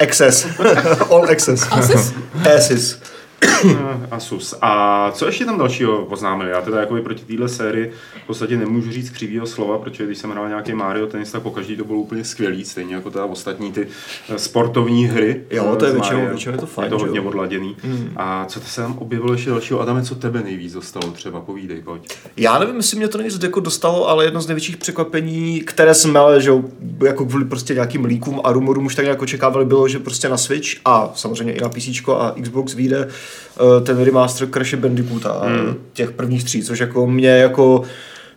[0.00, 0.46] Access.
[1.10, 1.66] All access.
[1.70, 2.12] Asus?
[2.56, 2.98] Aces.
[3.42, 4.54] Eh, Asus.
[4.62, 6.50] A co ještě tam dalšího oznámili?
[6.50, 7.92] Já teda jako proti téhle sérii
[8.24, 11.76] v podstatě nemůžu říct křivýho slova, protože když jsem hrál nějaký Mario Tennis, tak pokaždý
[11.76, 13.86] to bylo úplně skvělý, stejně jako teda ostatní ty
[14.28, 15.44] eh, sportovní hry.
[15.50, 17.24] Jo, to je s většinou- většinou je to fajn, Je to hodně jo?
[17.24, 17.76] odladěný.
[18.16, 19.80] A co se tam objevilo ještě dalšího?
[19.80, 21.40] Adame, co tebe nejvíc dostalo třeba?
[21.40, 22.12] Povídej, pojď.
[22.36, 26.18] Já nevím, jestli mě to nic jako dostalo, ale jedno z největších překvapení, které jsme
[26.18, 26.50] ale, že
[27.04, 30.36] jako kvůli prostě nějakým líkům a rumorům už tak nějak očekávali, bylo, že prostě na
[30.36, 33.08] Switch a samozřejmě i na PC a Xbox vyjde
[33.84, 35.74] ten remaster Crash Bandicoota hmm.
[35.92, 37.82] těch prvních tří, což jako mě jako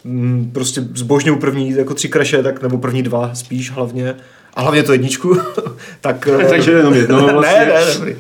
[0.04, 4.16] mm, prostě zbožňuju první jako tři Crashe, tak nebo první dva spíš hlavně
[4.56, 5.38] a hlavně to jedničku,
[6.02, 6.28] tak...
[6.42, 7.60] eh, Takže jenom jednoho vlastně.
[7.60, 8.16] ne, ne, dobrý.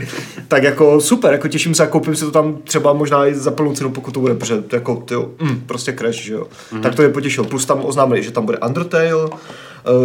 [0.47, 3.51] Tak jako super, jako těším se a koupím si to tam třeba možná i za
[3.51, 6.47] plnou cenu, pokud to bude, protože to jako, tyjo, mm, prostě crash, že jo.
[6.73, 6.81] Mm-hmm.
[6.81, 7.43] Tak to mě potěšil.
[7.43, 9.37] Plus tam oznámili, že tam bude Undertale, eh,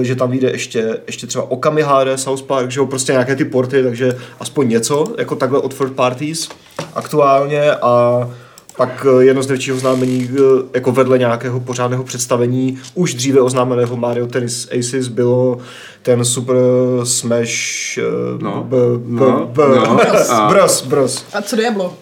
[0.03, 3.45] že tam vyjde ještě, ještě třeba Okami HD, South Park, že jo, prostě nějaké ty
[3.45, 6.49] porty, takže aspoň něco, jako takhle od third parties
[6.95, 8.31] aktuálně a
[8.77, 10.41] pak eh, jedno z největšího oznámení, eh,
[10.75, 15.59] jako vedle nějakého pořádného představení, už dříve oznámeného Mario Tennis Aces bylo
[16.03, 16.57] ten Super
[17.05, 18.03] Smash eh,
[18.43, 21.25] No, b, b, no, b, no, bros, a- bros, bros.
[21.33, 21.95] A co Diablo?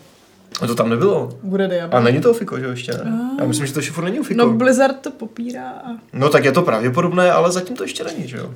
[0.61, 1.31] A to tam nebylo.
[1.43, 1.99] Bude Diablo.
[1.99, 3.31] A není to Fiko, že jo, ještě ne?
[3.39, 4.39] Já myslím, že to ještě furt není Fiko.
[4.39, 8.29] No Blizzard to popírá a No tak je to pravděpodobné, ale zatím to ještě není,
[8.29, 8.51] že jo?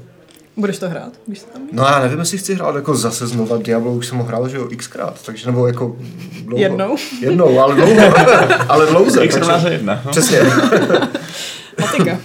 [0.56, 3.56] budeš to hrát, když se tam No já nevím, jestli chci hrát jako zase znova
[3.56, 5.96] Diablo, už jsem ho hrál, že jo, xkrát, takže nebo jako
[6.44, 6.62] dlouho.
[6.62, 6.96] Jednou.
[7.20, 8.14] Jednou, ale dlouho,
[8.68, 9.24] ale dlouze.
[9.24, 10.02] X takže- jedna.
[10.04, 10.10] no.
[10.10, 10.38] Přesně.
[11.76, 12.18] Patika.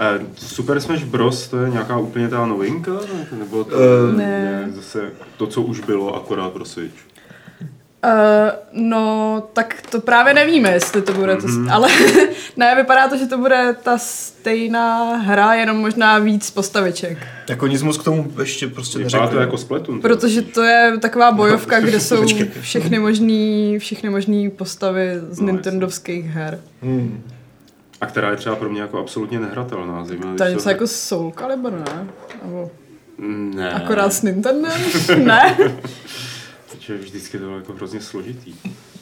[0.00, 1.48] Eh, Super Smash Bros.
[1.48, 2.90] to je nějaká úplně ta novinka?
[2.92, 3.38] ne?
[3.38, 4.48] Nebo to je Ne.
[4.58, 6.94] nějak zase to, co už bylo, akorát pro Switch?
[8.04, 8.10] Uh,
[8.72, 11.72] no, tak to právě nevíme, jestli to bude to, mm-hmm.
[11.72, 11.88] ale
[12.56, 17.18] ne, vypadá to, že to bude ta stejná hra, jenom možná víc postaviček.
[17.48, 19.28] Jako nic moc k tomu ještě prostě neřekl.
[19.28, 20.00] to jako Splatoon.
[20.00, 22.24] Protože to je taková bojovka, kde jsou
[22.60, 26.60] všechny možný, všechny možný postavy z No, nintendovských her.
[26.82, 27.22] Hmm.
[28.00, 30.04] A která je třeba pro mě jako absolutně nehratelná.
[30.04, 32.06] Zejména, To je něco jako Soul Calibur, ne?
[32.44, 32.70] Nebo
[33.54, 33.72] Ne.
[33.72, 34.80] akorát s Nintendem?
[35.24, 35.56] ne?
[36.88, 38.54] Takže vždycky to bylo jako hrozně složitý.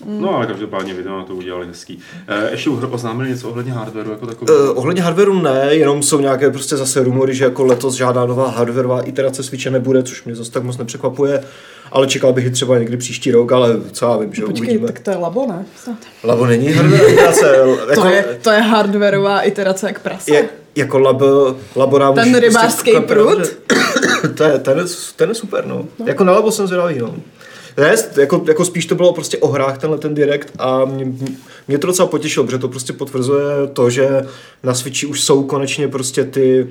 [0.05, 1.99] No ale každopádně video na to udělali hezký.
[2.29, 4.51] Eh, ještě oznámili něco ohledně hardwareu jako takový.
[4.51, 8.51] Uh, ohledně hardwareu ne, jenom jsou nějaké prostě zase rumory, že jako letos žádná nová
[8.51, 11.45] hardwareová iterace Switche nebude, což mě zase tak moc nepřekvapuje,
[11.93, 14.87] ale čekal bych ji třeba někdy příští rok, ale co já vím, že Počkej, uvidíme.
[14.87, 15.67] tak to je labo, ne?
[15.77, 15.97] Snad.
[16.25, 17.57] Labo není hardwareová iterace,
[17.91, 20.35] jako, To je, to je hardwareová iterace jak prase.
[20.35, 21.23] je, jako lab,
[21.77, 23.57] labo nám Ten rybářský prostě- prut?
[24.37, 24.85] to je, ten, je,
[25.17, 25.87] ten je super, no.
[25.99, 26.07] no.
[26.07, 27.15] Jako na labo jsem zvědavý, no.
[27.77, 31.13] Ne, jako, jako spíš to bylo prostě o hrách tenhle ten direkt a mě,
[31.69, 34.27] mě to docela potěšilo, protože to prostě potvrzuje to, že
[34.63, 36.67] na Switchi už jsou konečně prostě ty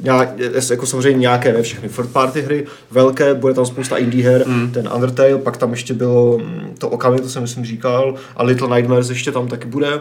[0.00, 0.28] nějak,
[0.70, 4.70] jako samozřejmě nějaké, ne všechny third party hry, velké, bude tam spousta indie her, mm.
[4.72, 8.76] ten Undertale, pak tam ještě bylo mm, to Okami, to jsem myslím říkal, a Little
[8.76, 10.00] Nightmares ještě tam taky bude.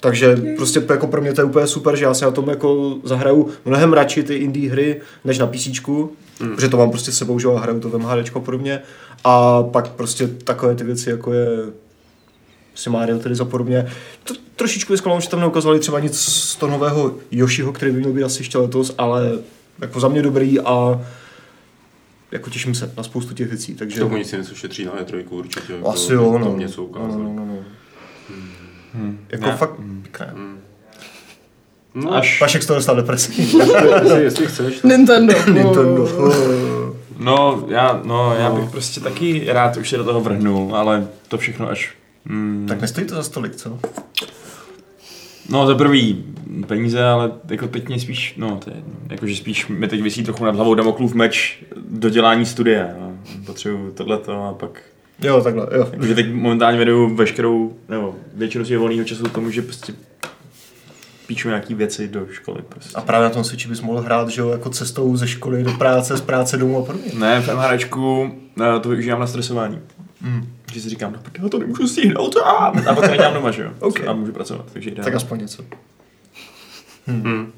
[0.00, 2.96] Takže prostě jako pro mě to je úplně super, že já si na tom jako
[3.04, 6.54] zahraju mnohem radši ty indie hry, než na PC, mm.
[6.54, 8.82] protože to mám prostě s sebou, že a hraju to v MHDčko a podobně.
[9.24, 11.46] A pak prostě takové ty věci, jako je
[12.74, 13.86] si Mario tedy za podobně.
[14.24, 18.12] To, trošičku vyzklamalo, že tam neukazovali třeba nic z toho nového Yoshiho, který by měl
[18.12, 19.32] být asi ještě letos, ale
[19.80, 21.00] jako za mě dobrý a
[22.32, 24.00] jako těším se na spoustu těch věcí, takže...
[24.00, 25.72] To oni si něco šetří na E3 určitě.
[25.72, 26.56] jako asi jo, no.
[26.56, 27.22] Něco no, ukázali.
[27.24, 27.54] no, no, no.
[29.28, 29.56] Jako Ne.
[29.56, 30.34] fakt pěkné.
[31.94, 33.42] No, Až, Vašek z toho dostal depresi.
[34.02, 34.74] jestli, jestli chceš.
[34.74, 35.34] tak- Nintendo.
[35.52, 36.08] Nintendo.
[37.18, 41.38] No, já, no, já bych prostě taky rád už se do toho vrhnul, ale to
[41.38, 41.94] všechno až...
[42.24, 43.78] Mm, tak nestojí to za stolik, co?
[45.48, 46.24] No za prvý
[46.66, 48.76] peníze, ale jako teď mě spíš, no to je,
[49.10, 52.94] jakože spíš mi teď vysí trochu nad hlavou Damoklův meč dodělání studie.
[53.00, 53.12] No.
[53.46, 54.82] Potřebuju tohleto a pak
[55.22, 55.88] Jo, takhle, jo.
[55.92, 59.92] Jakože teď momentálně věnuju veškerou, nebo většinu svého volného času tomu, že prostě
[61.26, 62.62] píšu nějaký věci do školy.
[62.68, 62.96] Prostě.
[62.96, 65.72] A právě na tom Switchi bys mohl hrát, že jo, jako cestou ze školy do
[65.72, 67.12] práce, z práce domů a podobně.
[67.14, 69.80] Ne, v MHDčku eh, to využívám na stresování.
[70.20, 70.48] Mm.
[70.72, 73.62] Že si říkám, no já to nemůžu stihnout a, a pak to nedělám doma, že
[73.62, 73.70] jo.
[73.80, 74.00] Ok.
[74.06, 75.04] A můžu pracovat, takže ideálně.
[75.04, 75.62] Tak aspoň něco.
[77.06, 77.52] Hm.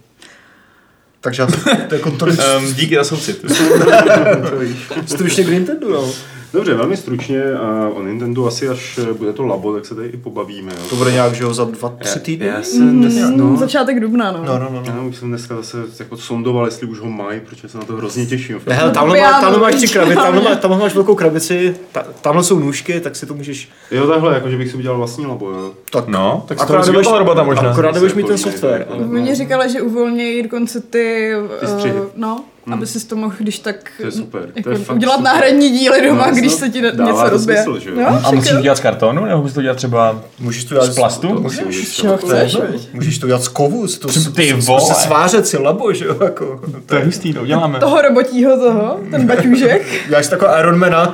[1.20, 3.44] Takže asi, to jako tolik Um, díky za soucit.
[5.07, 6.12] stručně k Nintendo, no.
[6.56, 10.08] Dobře, velmi stručně a o Nintendo asi až eh, bude to labo, tak se tady
[10.08, 10.72] i pobavíme.
[10.72, 10.88] Jo.
[10.90, 12.46] To bude nějak, že jo, za dva, tři týdny?
[12.46, 14.38] Já jsem dnes, Mm, no, Začátek dubna, no.
[14.44, 14.82] No, no, no.
[14.86, 15.08] já no.
[15.08, 18.26] už jsem dneska zase jako sondoval, jestli už ho mají, protože se na to hrozně
[18.26, 18.60] těším.
[18.66, 22.04] Ne, hele, tamhle, má, tamhle máš tři krabice, tamhle, má, tamhle máš velkou krabici, ta,
[22.20, 23.68] tamhle jsou nůžky, tak si to můžeš...
[23.90, 25.72] Jo, takhle, jako že bych si udělal vlastní labo, jo.
[25.90, 27.70] Tak, No, tak akorát to nebudeš, robota možná.
[27.70, 28.86] akorát nebudeš mít ten Jako, software.
[28.90, 31.94] Ale, Oni říkali, že uvolnějí dokonce ty, Ty střihy.
[32.16, 35.16] no, aby si to mohl když tak To je super, to jako je fakt udělat
[35.16, 35.24] super.
[35.33, 36.59] náhradní díly doma, No, když jasno.
[36.66, 37.62] se ti ne- Dává něco to rozbije.
[37.62, 37.96] smysl, že jo?
[38.00, 38.57] Jo, A musíš jo.
[38.57, 41.29] to dělat z kartonu, nebo musíš to dělat třeba můžeš to dělat z plastu?
[41.29, 41.64] To Můžeš?
[41.64, 42.61] můžeš, čeho chceš, No,
[42.92, 44.81] můžeš to dělat z kovu, z to, Ty vole.
[44.81, 46.61] se svářet si labo, že jo, jako.
[46.87, 47.79] To je hustý, to uděláme.
[47.79, 49.83] Toho robotího toho, ten baťůžek.
[50.09, 51.12] Děláš takového Ironmana,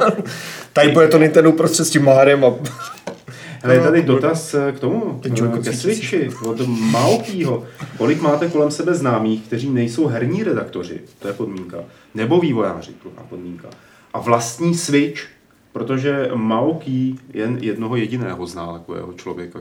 [0.72, 2.48] tady bude to Nintendo prostřed s tím Maharem a...
[3.64, 5.72] Ale je tady dotaz eh, k tomu, eh, ke.
[5.72, 7.64] Switchi, od Maokýho.
[7.98, 11.78] Kolik máte kolem sebe známých, kteří nejsou herní redaktoři, to je podmínka,
[12.14, 13.68] nebo vývojáři, druhá podmínka,
[14.14, 15.22] a vlastní Switch,
[15.72, 19.60] protože Maoký jen jednoho jediného zná takového člověka.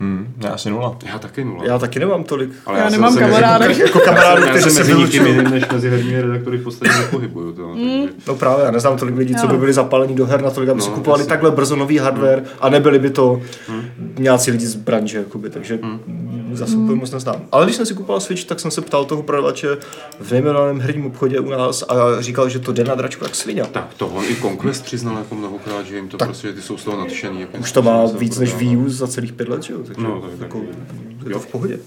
[0.00, 0.96] Hmm, já asi nula.
[1.12, 1.64] Já taky nula.
[1.64, 2.50] Já taky nemám tolik.
[2.66, 3.80] Ale Já jsem nemám kamarády.
[3.80, 7.52] Jako kamarády, Já kteří se mezi nikým jiným než mezi herními redaktory v podstatě nepohybuju.
[7.52, 8.08] To, takže...
[8.28, 10.84] No právě, já neznám tolik lidí, co by byli zapálení do her natolik, aby No,
[10.84, 11.28] si kupovali jasně.
[11.28, 13.82] takhle brzo nový hardware a nebyli by to Hmm.
[14.18, 15.78] nějací lidi z branže, jakoby, takže
[16.52, 17.36] zase úplně moc neznám.
[17.52, 19.68] Ale když jsem si kupoval Switch, tak jsem se ptal toho prodavače
[20.20, 23.62] v nejmenovaném herním obchodě u nás a říkal, že to jde na dračku jak svině.
[23.72, 26.28] Tak to on i Conquest přiznal jako mnohokrát, že jim to Tak.
[26.28, 27.40] prostě, ty jsou z toho nadšený.
[27.40, 28.54] Jako Už to má víc než.
[28.54, 29.78] Wii za celých pět let, že jo?
[29.88, 31.28] Takže No, to je jako, taky.
[31.28, 31.78] je to v pohodě.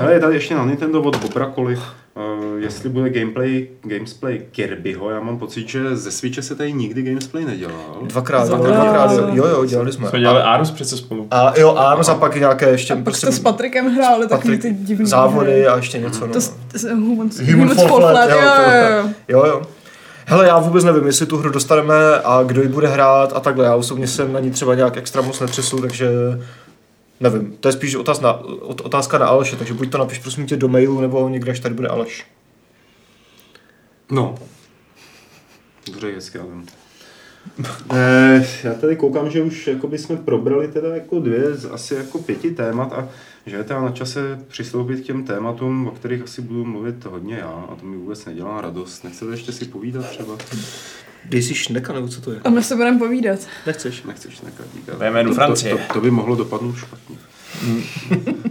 [0.00, 1.82] Ale je tady ještě na Nintendo od Bobrakoli, uh,
[2.58, 7.44] jestli bude gameplay, gamesplay Kirbyho, já mám pocit, že ze Switche se tady nikdy gamesplay
[7.44, 7.98] nedělal.
[8.02, 8.74] Dvakrát, Dvakrát.
[8.74, 10.08] dvakrát, jo, jo, dělali jsme.
[10.08, 11.26] Jsme dělali Arus přece spolu.
[11.30, 15.06] A jo, a a pak nějaké ještě Pak jste s Patrikem hráli takový ty divný
[15.06, 16.26] závody a ještě něco.
[16.26, 16.32] No.
[16.32, 19.62] To s, s, humans, Human Fall Flat, Flat, jo, jo, jo, jo.
[20.26, 23.64] Hele, já vůbec nevím, jestli tu hru dostaneme a kdo ji bude hrát a takhle.
[23.64, 26.08] Já osobně jsem na ní třeba nějak extra moc netřesu, takže
[27.20, 27.56] nevím.
[27.60, 31.00] To je spíš otázka, otázka na Aleše, takže buď to napiš prosím tě do mailu,
[31.00, 32.26] nebo někde, až tady bude Aleš.
[34.10, 34.34] No.
[35.86, 36.66] Dobře, hezky, já vím.
[37.94, 42.18] Eh, já tady koukám, že už jakoby jsme probrali teda jako dvě z asi jako
[42.18, 43.08] pěti témat a
[43.46, 47.36] že je teda na čase přistoupit k těm tématům, o kterých asi budu mluvit hodně
[47.40, 49.04] já a to mi vůbec nedělá radost.
[49.04, 50.34] Nechcete ještě si povídat třeba?
[51.24, 52.40] Dej si šneka, nebo co to je?
[52.44, 53.38] A my se budeme povídat.
[53.66, 54.02] Nechceš?
[54.02, 54.98] Nechceš nekat díkat.
[54.98, 55.72] Jdeme do To- Francie.
[55.74, 57.16] To, to, to, by mohlo dopadnout špatně.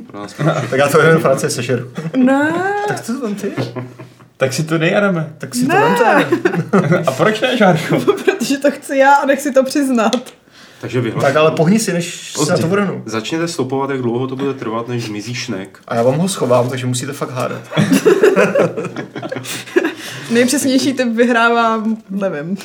[0.07, 0.33] Pro nás
[0.69, 1.91] Tak já to jenom Francie sežeru.
[2.17, 2.53] Ne,
[2.87, 3.51] tak co to tam ty?
[4.37, 5.33] Tak si to dej, Adame.
[5.37, 5.79] Tak si to Ne.
[5.81, 6.27] vemte.
[7.07, 7.99] A proč ne, Žárko?
[8.25, 10.33] protože to chci já a nechci to přiznat.
[10.83, 11.23] Takže vyhlaš.
[11.23, 13.03] Tak ale pohni si, než se na to vrhnu.
[13.05, 15.79] Začněte stopovat, jak dlouho to bude trvat, než zmizí šnek.
[15.87, 17.61] A já vám ho schovám, takže musíte fakt hádat.
[20.31, 22.57] Nejpřesnější typ vyhrává, nevím.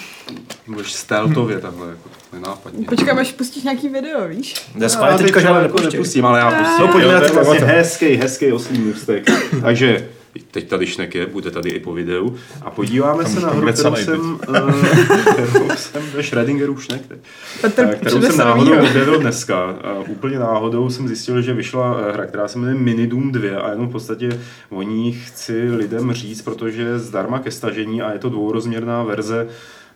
[0.67, 2.87] Budeš stealthově takhle, jako nenápadně.
[2.87, 4.55] Počkám, až pustíš nějaký video, víš?
[4.75, 6.87] Já schválně teďka žádné jako nepustím, ale já pustím.
[6.87, 9.31] No, pojďme na to vlastně hezký, hezký oslý můstek.
[9.63, 10.09] Takže
[10.51, 12.37] teď tady šnek je, bude tady i po videu.
[12.63, 17.19] A podíváme se na hru, kterou jsem, eh, kterou jsem ve Schrödingeru šnek, teď.
[17.61, 19.65] Petr Eh, kterou jsem náhodou objevil dneska.
[19.65, 23.61] A úplně náhodou jsem zjistil, že vyšla eh, hra, která se jmenuje Mini Doom 2
[23.61, 28.13] a jenom v podstatě o ní chci lidem říct, protože je zdarma ke stažení a
[28.13, 29.49] je to dvourozměrná verze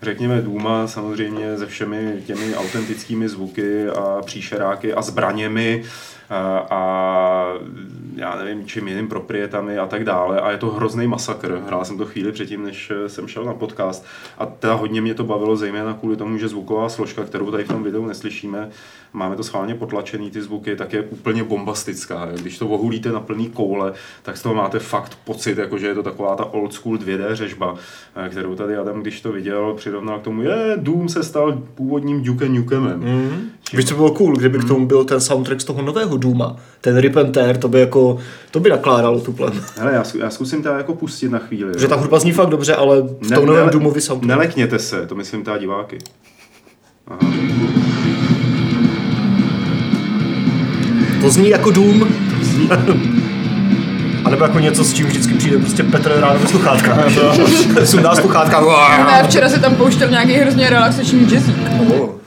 [0.03, 5.85] řekněme Duma samozřejmě se všemi těmi autentickými zvuky a příšeráky a zbraněmi
[6.33, 7.55] a, a
[8.17, 10.41] já nevím, čím jiným proprietami a tak dále.
[10.41, 11.63] A je to hrozný masakr.
[11.67, 14.07] Hrál jsem to chvíli předtím, než eh, jsem šel na podcast.
[14.39, 17.69] A teda hodně mě to bavilo, zejména kvůli tomu, že zvuková složka, kterou tady v
[17.69, 18.69] tom videu neslyšíme,
[19.13, 22.29] máme to schválně potlačený ty zvuky, tak je úplně bombastická.
[22.41, 23.93] Když to ohulíte na plný koule,
[24.23, 27.35] tak z toho máte fakt pocit, jako že je to taková ta old school 2D
[27.35, 27.75] řežba,
[28.17, 32.23] eh, kterou tady Adam, když to viděl, přirovnal k tomu, je, Doom se stal původním
[32.23, 33.03] Duke Nukemem.
[33.73, 33.77] Mm.
[33.77, 36.99] Víš, co bylo cool, kdyby k tomu byl ten soundtrack z toho nového Duma, ten
[36.99, 38.19] Rip and Tear, to by jako,
[38.51, 39.53] to by nakládalo tu plen.
[39.79, 41.73] Hele, já, já zkusím teda jako pustit na chvíli.
[41.79, 41.89] Jo.
[41.89, 44.29] ta hudba zní fakt dobře, ale v tom novém Doomovi soundtrack.
[44.29, 45.99] Nelekněte se, to myslím teda diváky.
[47.09, 47.33] Aha.
[51.21, 52.09] To zní jako Doom.
[54.25, 57.07] A nebo jako něco, s čím vždycky přijde prostě Petr ráno ve sluchátkách.
[57.85, 58.61] Sundá sluchátka.
[59.07, 61.57] Ne, včera si tam pouštěl nějaký hrozně relaxační jazzík.
[61.81, 62.22] Oh.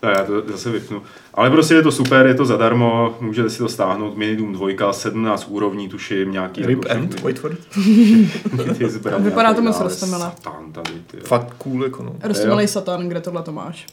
[0.00, 1.02] Tak já to zase vypnu.
[1.34, 5.46] Ale prostě je to super, je to zadarmo, můžete si to stáhnout, Minidoom 2, 17
[5.48, 6.66] úrovní, tuším, nějaký...
[6.66, 7.76] Rip jako and, wait for it.
[9.18, 9.84] Vypadá to moc dále.
[9.88, 10.32] roztomilé.
[10.36, 11.16] Satan tady, ty.
[11.16, 12.12] Fakt cool, jako no.
[12.22, 13.86] Roztomilej satan, kde tohle to máš?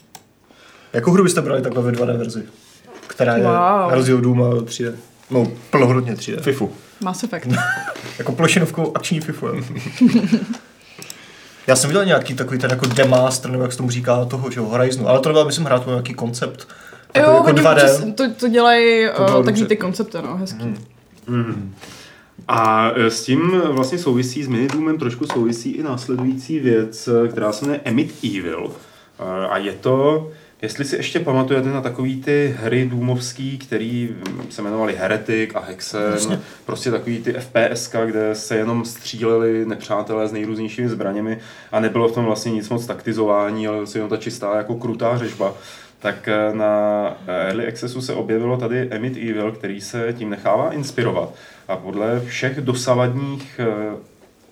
[0.92, 2.42] Jakou hru byste brali takhle ve 2D verzi?
[3.06, 3.52] Která je Wow.
[3.52, 4.92] na rozdíl od Dooma 3D.
[5.30, 6.40] No, plnohodnotně 3D.
[6.40, 6.72] Fifu.
[7.00, 7.46] Mass Effect.
[8.18, 9.46] Jako plošinovkou akční FIFU.
[11.66, 14.60] Já jsem viděl nějaký takový ten jako demaster, nebo jak se tomu říká, toho, že
[14.60, 16.68] Horizonu, ale to nebyl, myslím, hrát nějaký koncept.
[17.12, 17.72] Takový Jo, jako oni 2D.
[17.72, 20.74] občas to, to dělají To uh, takový ty koncepty, no, hezký.
[22.48, 27.52] A e, s tím vlastně souvisí, s Minidoomem trošku souvisí i následující věc, e, která
[27.52, 28.70] se jmenuje Emit Evil.
[29.50, 30.30] A je to,
[30.62, 35.60] jestli si ještě pamatujete na takový ty hry důmovský, který mm, se jmenovaly Heretic a
[35.60, 41.38] Hexen, prostě takový ty FPS, kde se jenom stříleli nepřátelé s nejrůznějšími zbraněmi
[41.72, 45.54] a nebylo v tom vlastně nic moc taktizování, ale jenom ta čistá jako krutá řežba
[45.98, 51.34] tak eh, na Early Accessu se objevilo tady Emit Evil, který se tím nechává inspirovat.
[51.68, 53.96] A podle všech dosavadních eh,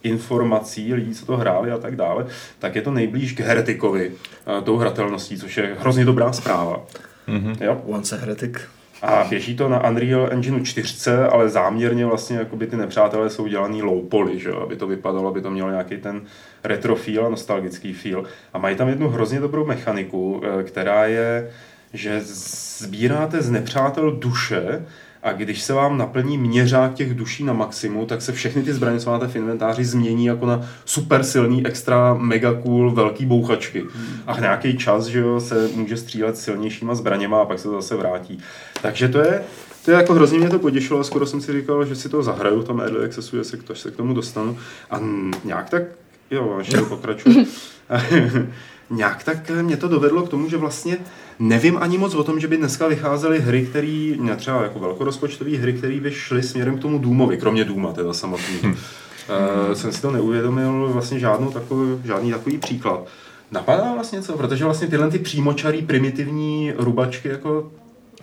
[0.05, 2.27] informací lidí, co to hráli a tak dále,
[2.59, 6.83] tak je to nejblíž k Heretikovi, eh, tou hratelností, což je hrozně dobrá zpráva.
[7.29, 7.57] Mm-hmm.
[7.61, 7.83] Jo?
[7.87, 8.57] Once a Heretic.
[9.03, 13.83] A běží to na Unreal Engine 4, ale záměrně vlastně jakoby ty nepřátelé jsou dělaný
[13.83, 14.61] low poly, že jo?
[14.61, 16.23] aby to vypadalo, aby to mělo nějaký ten
[16.64, 18.25] retro feel a nostalgický feel.
[18.53, 21.51] A mají tam jednu hrozně dobrou mechaniku, eh, která je,
[21.93, 24.85] že sbíráte z nepřátel duše
[25.25, 29.01] a když se vám naplní měřák těch duší na maximu, tak se všechny ty zbraně,
[29.01, 33.85] co máte v inventáři, změní jako na super silný, extra mega cool, velký bouchačky.
[34.27, 37.97] A nějaký čas, že jo, se může střílet silnějšíma zbraněma a pak se to zase
[37.97, 38.39] vrátí.
[38.83, 39.43] Takže to je,
[39.85, 42.61] to je jako hrozně mě to potěšilo skoro jsem si říkal, že si to zahraju
[42.61, 44.59] v tom Early Accessu, jestli to, se k tomu dostanu.
[44.91, 45.01] A
[45.45, 45.83] nějak tak,
[46.31, 47.45] jo, až to pokračuje.
[48.91, 50.99] nějak tak mě to dovedlo k tomu, že vlastně
[51.38, 55.73] nevím ani moc o tom, že by dneska vycházely hry, které, třeba jako velkorozpočtové hry,
[55.73, 58.59] které by šly směrem k tomu Doomovi, kromě Dooma teda samotný.
[58.64, 63.07] Uh, jsem si to neuvědomil vlastně žádnou takový, žádný takový příklad.
[63.51, 64.37] Napadá vlastně co?
[64.37, 67.70] Protože vlastně tyhle ty přímočarý, primitivní rubačky jako...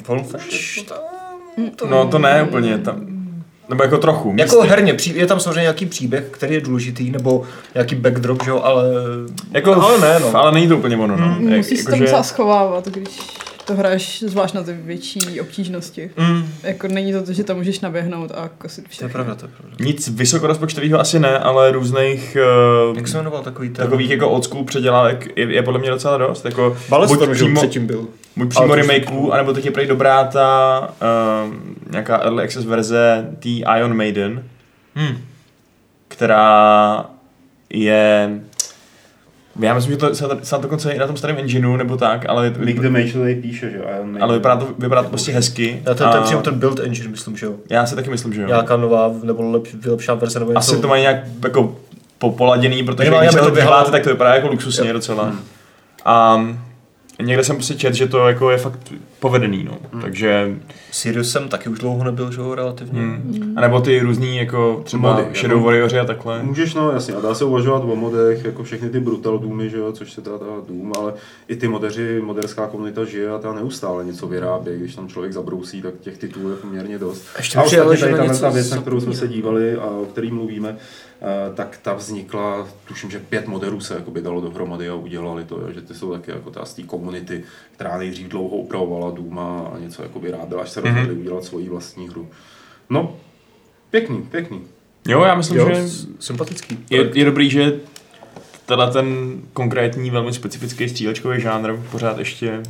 [0.08, 0.88] Wolfenstein.
[1.90, 3.11] No to ne úplně, tam,
[3.72, 4.34] nebo jako trochu.
[4.38, 4.70] Jako místy.
[4.70, 7.44] herně, je tam samozřejmě nějaký příběh, který je důležitý, nebo
[7.76, 8.84] nějaký backdrop, že jo, ale...
[9.52, 10.36] Jako, ale ne, no.
[10.36, 11.38] Ale není to úplně ono, no.
[11.50, 13.10] Jak- Musíš se tam docela schovávat, když
[13.66, 16.12] to hraješ zvlášť na ty větší obtížnosti.
[16.18, 19.10] Mm, Jako není to to, že tam můžeš naběhnout a kosit to je všechno.
[19.10, 19.76] pravda, to je pravda.
[19.80, 22.38] Nic vysokorozpočtového asi ne, ale různých
[22.90, 23.86] uh, Jak se jmenoval takový ten...
[23.86, 26.46] takových jako old school předělávek je, je podle mě docela dost.
[26.46, 28.08] Jako Balestorm, že předtím byl.
[28.36, 30.80] buď přímo remakeů, anebo teď je prej dobrá ta
[31.48, 31.54] uh,
[31.92, 34.44] nějaká early access verze té Iron Maiden,
[34.96, 35.18] Hmm.
[36.08, 37.06] která
[37.70, 38.30] je
[39.60, 42.54] já myslím, že to se se dokonce i na tom starém engineu nebo tak, ale,
[42.60, 43.84] League the Mage to tady píše, že jo.
[44.20, 45.82] Ale vypadá to, vypadá to prostě hezky.
[45.86, 47.54] Já ten, a ten, přímo ten build engine, myslím, že jo.
[47.70, 48.48] já si taky myslím, že jo.
[48.48, 50.82] Nějaká nová, nebo lep, vylepšená verze, nebo Asi něco.
[50.82, 51.76] to mají nějak jako
[52.18, 55.34] po- poladěný, protože když to to děláte, tak to vypadá jako luxusně docela.
[56.06, 56.46] A
[57.22, 59.78] někde jsem prostě čet, že to jako je fakt povedený, no.
[60.02, 60.56] Takže,
[60.92, 63.02] Sirius jsem taky už dlouho nebyl, že jo, relativně.
[63.02, 63.54] hmm.
[63.58, 66.44] a nebo ty různý jako třeba Mody, Shadow jako- Warriors a takhle.
[66.44, 69.78] Můžeš, no jasně, a dá se uvažovat o modech, jako všechny ty Brutal Doomy, že
[69.78, 71.14] jo, což se teda ta Doom, ale
[71.48, 75.82] i ty modeři, moderská komunita žije a ta neustále něco vyrábí, když tam člověk zabrousí,
[75.82, 77.26] tak těch titulů je poměrně dost.
[77.38, 80.32] Ještě a ostatně že tady ta věc, na kterou jsme se dívali a o který
[80.32, 80.78] mluvíme,
[81.56, 85.82] tak ta vznikla, tuším, že pět moderů se jakoby dalo dohromady a udělali to, že
[85.82, 87.44] ty jsou taky jako ta z té komunity,
[87.76, 92.10] která nejdřív dlouho upravovala Dooma a něco jakoby ráda, až se rozhodli udělat svoji vlastní
[92.10, 92.28] hru.
[92.90, 93.16] No,
[93.92, 94.62] pěkný, pěkný.
[95.08, 95.84] Jo, já myslím, Jo, že
[96.20, 96.78] sympatický.
[96.90, 97.80] je, je dobrý, že
[98.66, 102.64] tenhle ten konkrétní, velmi specifický střílečkový žánr pořád ještě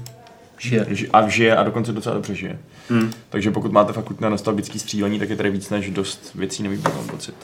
[0.60, 0.84] Žije.
[0.84, 2.60] ži- a žije a dokonce docela dobře žije.
[2.90, 3.12] Hmm.
[3.30, 6.94] Takže pokud máte fakt na nostalgický střílení, tak je tady víc než dost věcí nevybíral
[6.98, 7.36] mám pocit.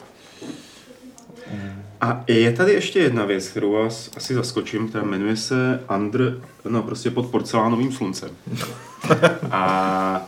[2.00, 6.82] A je tady ještě jedna věc, kterou vás asi zaskočím, která jmenuje se Under, no
[6.82, 8.30] prostě pod porcelánovým sluncem.
[9.50, 10.26] A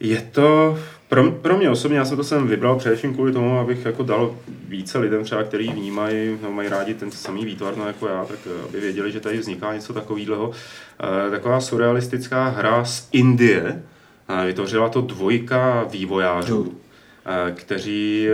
[0.00, 0.78] je to,
[1.08, 4.36] pro, pro mě osobně, já jsem to sem vybral především kvůli tomu, abych jako dal
[4.68, 8.38] více lidem třeba, který vnímají, no, mají rádi ten samý výtvar, no, jako já, tak
[8.46, 10.50] eh, aby věděli, že tady vzniká něco takového.
[11.26, 13.82] E, taková surrealistická hra z Indie,
[14.28, 16.83] e, vytvořila to dvojka vývojářů, eh,
[17.54, 18.28] kteří,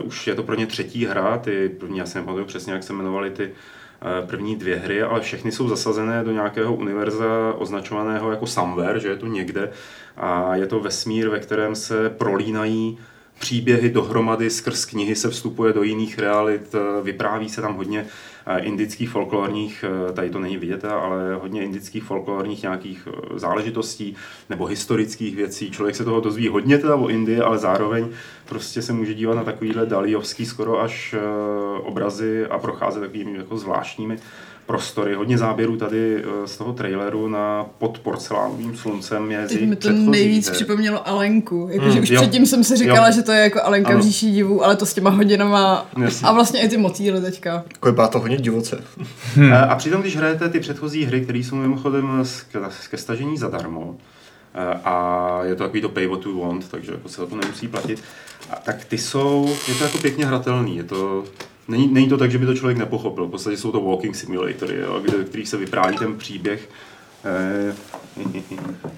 [0.00, 2.82] uh, už je to pro ně třetí hra, ty první, já si nepamatuju přesně, jak
[2.82, 8.30] se jmenovaly ty eh, první dvě hry, ale všechny jsou zasazené do nějakého univerza označovaného
[8.30, 9.70] jako Somewhere, že je to někde.
[10.16, 12.98] A je to vesmír, ve kterém se prolínají
[13.38, 18.08] příběhy dohromady, skrz knihy se vstupuje do jiných realit, eh, vypráví se tam hodně eh,
[18.56, 24.16] indických folklorních, eh, tady to není vidět, ale hodně indických folklorních nějakých eh, záležitostí
[24.50, 25.70] nebo historických věcí.
[25.70, 28.08] Člověk se toho dozví hodně teda o Indii, ale zároveň
[28.48, 31.20] prostě se může dívat na takovýhle daliovský skoro až eh,
[31.80, 34.18] obrazy a procházet takovými jako zvláštními
[34.72, 35.14] prostory.
[35.14, 39.76] Hodně záběrů tady eh, z toho traileru na pod porcelánovým sluncem je z Teď mi
[39.76, 40.54] to nejvíc her.
[40.54, 41.68] připomnělo Alenku.
[41.70, 42.20] Jakože Mm, už jo.
[42.20, 43.12] předtím jsem si říkala, Jo.
[43.14, 43.98] že to je jako Alenka Ano.
[43.98, 46.28] v říši divů, ale to s těma hodinama Jasně.
[46.28, 47.64] a vlastně i ty motýly teďka.
[47.72, 48.84] Jako vypadá to hodně divoce.
[49.34, 49.52] Hmm.
[49.68, 52.42] A přitom, když hrajete ty předchozí hry, které jsou mimochodem z-
[52.90, 53.96] ke stažení zadarmo,
[54.54, 57.36] eh, a je to takový to pay what you want, takže jako se za to
[57.36, 58.02] nemusí platit,
[58.50, 61.24] a tak ty jsou, je to jako pěkně hratelný, je to,
[61.68, 64.78] není, není to tak, že by to člověk nepochopil, v podstatě jsou to walking simulatory,
[64.78, 66.70] jo, kde, kterých se vypráví ten příběh,
[67.24, 67.74] eh,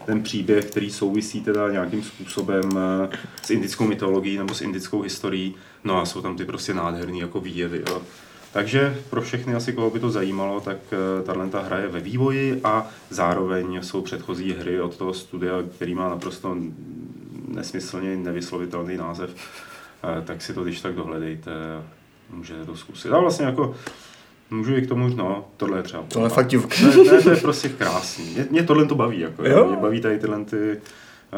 [0.07, 5.55] ten příběh, který souvisí teda nějakým způsobem eh, s indickou mytologií nebo s indickou historií,
[5.85, 8.03] no a jsou tam ty prostě nádherný jako výjevy, jo.
[8.53, 12.01] Takže pro všechny asi, koho by to zajímalo, tak eh, tahle ta hra je ve
[12.01, 16.57] vývoji a zároveň jsou předchozí hry od toho studia, který má naprosto
[17.49, 19.35] nesmyslně nevyslovitelný název,
[20.25, 21.51] tak si to když tak dohledejte,
[22.33, 23.13] můžete to zkusit.
[23.13, 23.75] A vlastně jako
[24.51, 26.05] můžu i k tomu, no, tohle je třeba.
[26.09, 26.49] Tohle je fakt.
[26.51, 28.25] To je, to, je, to je prostě krásný.
[28.25, 29.67] Mě, mě tohle to baví, jako, Jo?
[29.67, 30.81] mě baví tady tyhle ty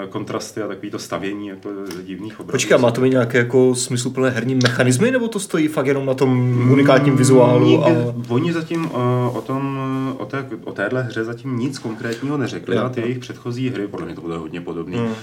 [0.09, 1.68] kontrasty a takový to stavění jako
[2.03, 2.53] divných obrazů.
[2.53, 6.14] Počkej, má to mít nějaké jako smysluplné herní mechanismy, nebo to stojí fakt jenom na
[6.14, 7.84] tom unikátním vizuálu?
[7.84, 7.88] A...
[8.28, 9.78] Oni zatím uh, o tom,
[10.18, 14.07] o, té, o téhle hře zatím nic konkrétního neřekli a ty jejich předchozí hry, podle
[14.07, 15.14] mě to bude hodně podobný, Hmm.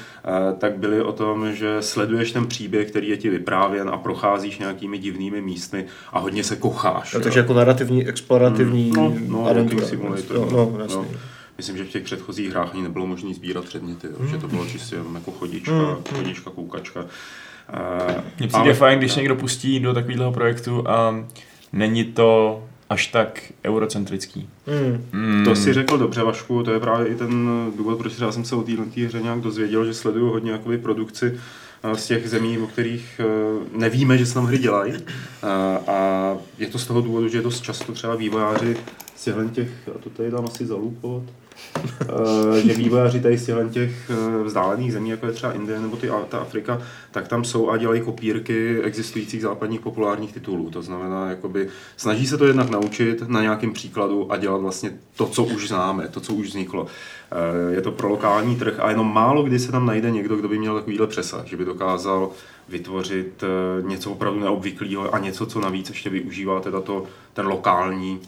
[0.57, 4.97] tak byly o tom, že sleduješ ten příběh, který je ti vyprávěn a procházíš nějakými
[4.97, 7.15] divnými místmi a hodně se kocháš.
[7.23, 9.85] Takže jako narrativní, explorativní no, no, aventura.
[9.85, 10.51] simulator.
[10.51, 10.95] No, no, jasně.
[10.97, 11.05] no.
[11.59, 14.65] Myslím, že v těch předchozích hrách ani nebylo možné sbírat předměty, jo, že to bylo
[14.65, 15.95] čistě jenom jako chodička, Hmm.
[16.15, 16.99] chodička, koukačka.
[17.03, 17.07] Uh,
[18.39, 21.25] Mně přijde fajn, když se někdo pustí do takového projektu a
[21.73, 24.49] není to až tak eurocentrický.
[24.67, 25.05] Hmm.
[25.13, 25.45] Mm.
[25.45, 28.55] To si řekl dobře, Vašku, to je právě i ten důvod, proč já jsem se
[28.55, 31.39] o téhle té hře nějak dozvěděl, že sleduju hodně jakoby produkci
[31.83, 34.93] eh, z těch zemí, o kterých eh, nevíme, že se tam hry dělají.
[35.43, 38.77] A- A je to z toho důvodu, že dost často třeba vývojáři
[39.15, 41.48] z těch, a to tady dám asi zalupovat, eh,
[42.63, 46.39] že vývojáři tady z těch eh, vzdálených zemí, jako je třeba Indie nebo ty, ta
[46.39, 46.81] Afrika,
[47.11, 50.69] tak tam jsou a dělají kopírky existujících západních populárních titulů.
[50.69, 55.27] To znamená, jakoby snaží se to jednak naučit na nějakém příkladu a dělat vlastně to,
[55.27, 56.87] co už známe, to, co už vzniklo.
[57.31, 60.47] Eh, Je to pro lokální trh a jenom málo kdy se tam najde někdo, kdo
[60.47, 62.31] by měl takovýhle přesah, že by dokázal
[62.69, 67.03] vytvořit eh, něco opravdu neobvyklého a něco, co navíc ještě využívá teda to,
[67.33, 68.19] ten lokální,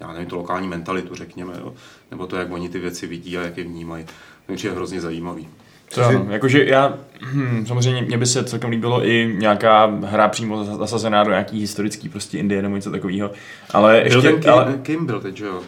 [0.00, 1.74] já nevím, tu lokální mentalitu, řekněme, jo?
[2.10, 4.04] nebo to, jak oni ty věci vidí a jak je vnímají.
[4.46, 5.48] Takže je hrozně zajímavý.
[5.94, 10.64] To ano, jakože já, hm, samozřejmě mě by se celkem líbilo i nějaká hra přímo
[10.64, 13.30] zas- zasazená do nějaký historický prostě Indie nebo něco takového,
[13.70, 14.78] ale Byl ten ještě, Kim, ale.
[14.82, 15.62] Kim byl teď, že jo?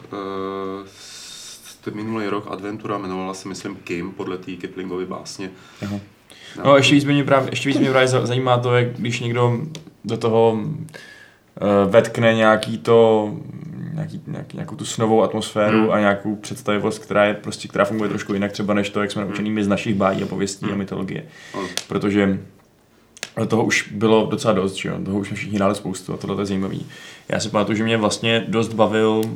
[1.87, 5.51] Uh, minulý rok adventura jmenovala se, myslím, Kim, podle té Kiplingovy básně.
[5.83, 6.01] Aha.
[6.65, 9.61] No, ještě víc mě právě, ještě víc mě právě za- zajímá to, jak když někdo
[10.05, 13.33] do toho uh, vetkne nějaký to,
[13.93, 15.91] nějaký, nějaký, nějakou tu snovou atmosféru Hmm.
[15.91, 19.23] a nějakou představivost, která je prostě, která funguje trošku jinak třeba než to, jak jsme
[19.23, 21.25] naučený my z našich bájí a pověstí a mytologie.
[21.55, 21.69] Ano.
[21.89, 22.39] Protože
[23.49, 24.99] toho už bylo docela dost, že jo?
[25.05, 26.87] toho už jsme všichni hráli spoustu a tohle je zajímavý.
[27.29, 29.31] Já si pamatuju, že mě vlastně dost bavil uh,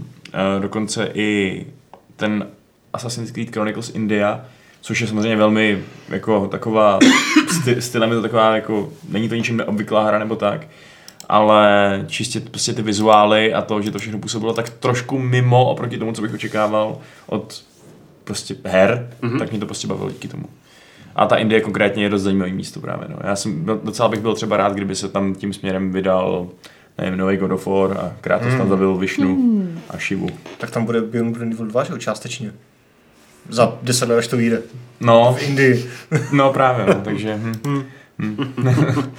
[0.60, 1.66] dokonce i
[2.16, 2.46] ten
[2.92, 4.44] Assassin's Creed Chronicles India,
[4.80, 6.98] což je samozřejmě velmi jako taková,
[7.60, 10.66] sty, stylem je to taková jako, není to ničím neobvyklá hra nebo tak,
[11.28, 15.98] ale čistě prostě ty vizuály a to, že to všechno působilo tak trošku mimo oproti
[15.98, 17.62] tomu, co bych očekával od
[18.24, 19.32] prostě her, Mhm.
[19.34, 19.38] mm-hmm.
[19.38, 20.44] tak mě to prostě bavilo díky tomu.
[21.16, 23.06] A ta Indie konkrétně je dost zajímavý místo právě.
[23.08, 23.16] No.
[23.24, 26.48] Já jsem byl, docela bych byl třeba rád, kdyby se tam tím směrem vydal
[26.98, 28.58] nevím, nový God of War a Kratos Hmm.
[28.58, 29.80] tam zabil Višnu mm.
[29.90, 30.28] a Shivu.
[30.58, 32.52] Tak tam bude Beyond Good Evil 2, že jo, částečně.
[33.48, 34.62] Za 10 let, až to vyjde.
[35.00, 35.90] No, V Indii.
[36.32, 37.84] no právě, no, takže hm.
[38.18, 38.36] hm.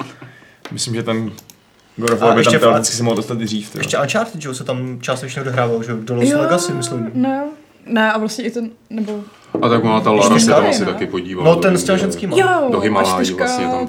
[0.71, 1.31] Myslím, že ten
[1.97, 3.69] God of A War by ještě tam teoreticky se mohl dostat i dřív.
[3.71, 3.79] tyjo.
[3.79, 7.11] Ještě Uncharted, že jo, se tam částečně odehrával, že jo, do Lost Legacy, myslím.
[7.13, 7.43] Ne,
[7.85, 9.23] ne, a vlastně i ten, nebo...
[9.61, 10.91] A tak ona ta Lara se tam asi no.
[10.93, 11.49] taky podívala.
[11.49, 12.37] No ten s ženskýma.
[12.37, 13.87] Jo, Do Himalájí vlastně tam.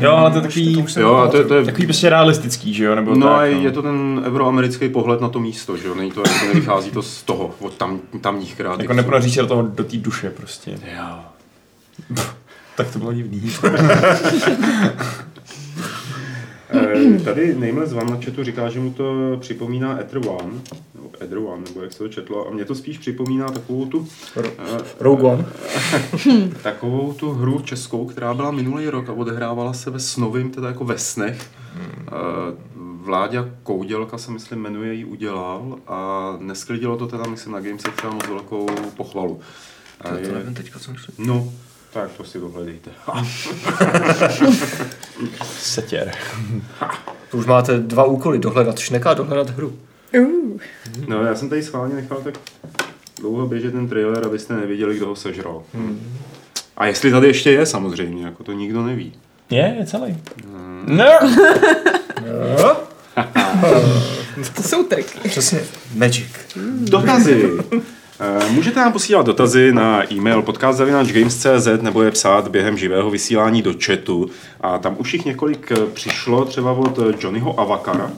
[0.00, 2.74] Jo, ale to je To takový, Jo, a to, je- to je takový prostě realistický,
[2.74, 2.94] že jo?
[2.94, 3.60] Nebo No a tak, no.
[3.60, 5.94] je to ten euroamerický pohled na to místo, že jo?
[5.94, 8.82] Není to, jako nevychází to z toho, od tam, tamních kreativců.
[8.82, 10.70] Jako nepodaří se do toho, do té duše prostě.
[10.96, 11.04] Jo.
[12.76, 13.42] Tak to bylo divný.
[16.70, 20.52] Eh, Tady Nameless vám na chatu říká, že mu to připomíná Ether One,
[20.94, 24.08] nebo Ether One, nebo jak se to četlo, a mě to spíš připomíná takovou tu,
[24.36, 25.46] Ro- eh, Rogue One.
[26.62, 30.84] takovou tu hru českou, která byla minulý rok a odehrávala se ve snovým, teda jako
[30.84, 31.50] ve snech.
[31.80, 32.68] Eh,
[33.02, 38.12] Vláďa Koudělka se myslím jmenuje, ji udělal a nesklidilo to teda, myslím, na Gamesech třeba
[38.12, 38.66] moc velkou
[38.96, 39.40] pochvalu.
[40.02, 41.26] To, A to je- nevím teďka, co myslím.
[41.26, 41.52] No,
[41.92, 42.90] tak to si dohledejte.
[45.58, 46.12] Setěr.
[47.30, 49.78] To už máte dva úkoly, dohledat šneka a dohledat hru.
[50.18, 50.60] Uh,
[51.08, 52.34] No, já jsem tady schválně nechal tak
[53.20, 55.62] dlouho běžet ten trailer, abyste nevěděli, kdo ho sežral.
[56.76, 59.12] A jestli tady ještě je samozřejmě, jako to nikdo neví.
[59.50, 60.16] Je, je celý.
[60.44, 60.84] Hmm.
[60.86, 61.18] No.
[64.54, 65.28] to jsou triky.
[65.28, 65.60] Přesně.
[65.94, 66.28] Magic.
[66.80, 67.50] Dotazy.
[68.20, 73.74] Eh, Můžete nám posílat dotazy na e-mail podcast.games.cz nebo je psát během živého vysílání do
[73.84, 74.30] chatu.
[74.60, 78.10] A tam už jich několik eh, přišlo, třeba od eh, Johnnyho Avakara,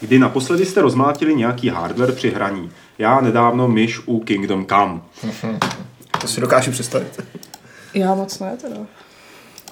[0.00, 2.70] kdy naposledy jste rozmlátili nějaký hardware při hraní.
[2.98, 5.00] Já nedávno myš u Kingdom Come.
[6.20, 7.20] To si dokážu představit.
[7.94, 8.76] Já moc ne teda.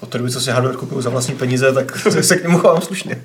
[0.01, 2.81] Od té doby, co si hardware kupuju za vlastní peníze, tak se k němu chovám
[2.81, 3.21] slušně.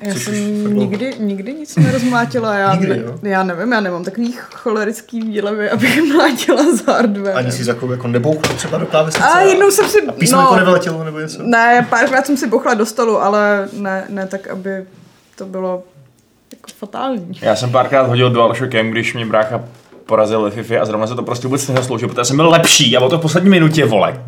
[0.00, 2.54] Já Což jsem nikdy, nikdy nic nerozmlátila.
[2.54, 3.18] Já, Nikdy, ne, jo?
[3.22, 7.36] já nevím, já nemám takový cholerický výlevy, abych mlátila z hardware.
[7.36, 9.28] Ani si jako, jako nebouchla třeba do klávesnice.
[9.28, 10.06] A jednou jsem si...
[10.06, 11.42] a písmo jako nevyletělo nebo něco.
[11.42, 14.84] Ne, párkrát jsem si bochla do stolu, ale ne, ne tak, aby
[15.36, 15.82] to bylo
[16.52, 17.38] jako fatální.
[17.42, 19.64] Já jsem párkrát hodil DualShockem, když mě brácha
[20.06, 23.00] porazil ve FIFA a zrovna se to prostě vůbec nezasloužil, protože jsem byl lepší a
[23.00, 24.22] bylo to v poslední minutě, vole.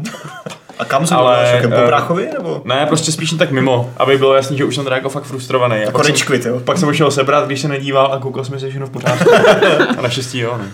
[0.80, 2.62] A kam se Ale, Ale, po eh, bráchovi, nebo?
[2.64, 5.24] Ne, prostě spíš jen tak mimo, aby bylo jasný, že už jsem teda jako fakt
[5.24, 5.74] frustrovaný.
[5.76, 6.60] A Jako pak jsem, rage quit, jo?
[6.60, 9.30] pak jsem šel sebrat, když se nedíval a koukal jsem, je všechno v pořádku.
[9.98, 10.66] a naštěstí jo, no.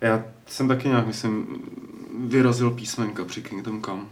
[0.00, 1.46] Já jsem taky nějak, myslím,
[2.26, 4.02] vyrazil písmenka při Kingdom Come.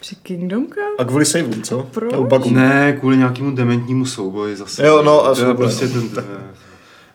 [0.00, 0.96] Při Kingdom Come?
[0.98, 1.82] A kvůli saveu, co?
[1.82, 2.46] Proč?
[2.50, 4.86] Ne, kvůli nějakému dementnímu souboji zase.
[4.86, 5.92] Jo, no, a to je souboj, prostě no.
[6.14, 6.24] ten,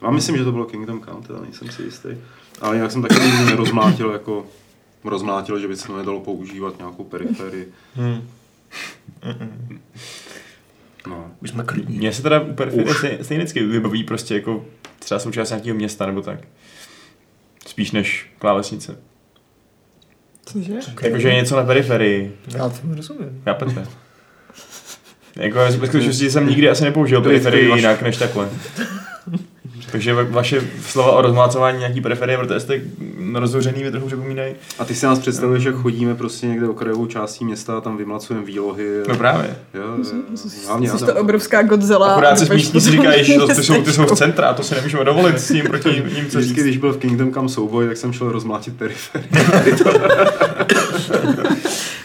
[0.01, 2.09] já myslím, že to bylo Kingdom Come, teda nejsem si jistý.
[2.61, 4.45] Ale jinak jsem taky nikdy nerozmlátil jako
[5.03, 7.67] rozmlátil, že by se to nedalo používat nějakou periferii.
[7.95, 8.29] Hmm.
[11.07, 11.31] No.
[11.41, 11.97] Už jsme klidní.
[11.97, 14.65] Mně se teda úplně stejně, stejně vždycky vybaví prostě jako
[14.99, 16.39] třeba součást nějakého města nebo tak.
[17.67, 18.97] Spíš než klávesnice.
[20.45, 20.73] Cože?
[21.01, 22.37] Jakože je něco na periferii.
[22.55, 23.41] Já to rozumím.
[23.45, 23.87] Chápete?
[25.35, 28.49] Jako ve skutečnosti jsem nikdy asi nepoužil periferii jinak než takhle.
[29.91, 32.81] Takže va- vaše slova o rozmlácování nějaký periferie, protože jste
[33.33, 34.53] rozhořený, mi trochu připomínají.
[34.79, 38.45] A ty si nás představuješ, jak chodíme prostě někde okrajovou částí města a tam vymlacujeme
[38.45, 38.85] výlohy.
[39.07, 39.55] No právě.
[39.73, 40.03] Jo, jo,
[40.67, 42.07] hlavně já Jsi tam- to obrovská Godzilla.
[42.11, 44.63] Akorát se smíšní si říkají, že to, ty, jsou, ty jsou v centra a to
[44.63, 46.63] si nemůžeme dovolit s tím proti ním co Vždycky, říct.
[46.63, 49.27] když byl v Kingdom Come souboj, tak jsem šel rozmlátit periferii.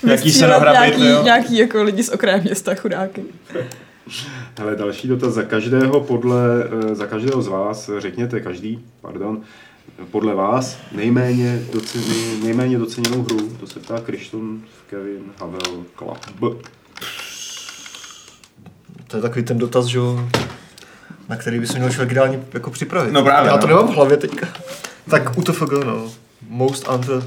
[0.07, 1.23] Jaký se nahrabit, nějaký, jo.
[1.23, 3.23] nějaký jako lidi z okraje města, chudáky.
[4.59, 9.41] Hele, další dotaz za každého podle, eh, za každého z vás, řekněte každý, pardon,
[10.11, 16.19] podle vás nejméně, docen, nej, nejméně doceněnou hru, to se ptá Krišton, Kevin, Havel, Klap.
[19.07, 19.99] To je takový ten dotaz, že
[21.29, 23.13] na který by se měl člověk ideálně jako připravit.
[23.13, 23.77] No právě, Já to no.
[23.77, 24.49] nemám v hlavě teďka.
[25.11, 26.11] Tak UTFG, no.
[26.49, 27.23] Most under,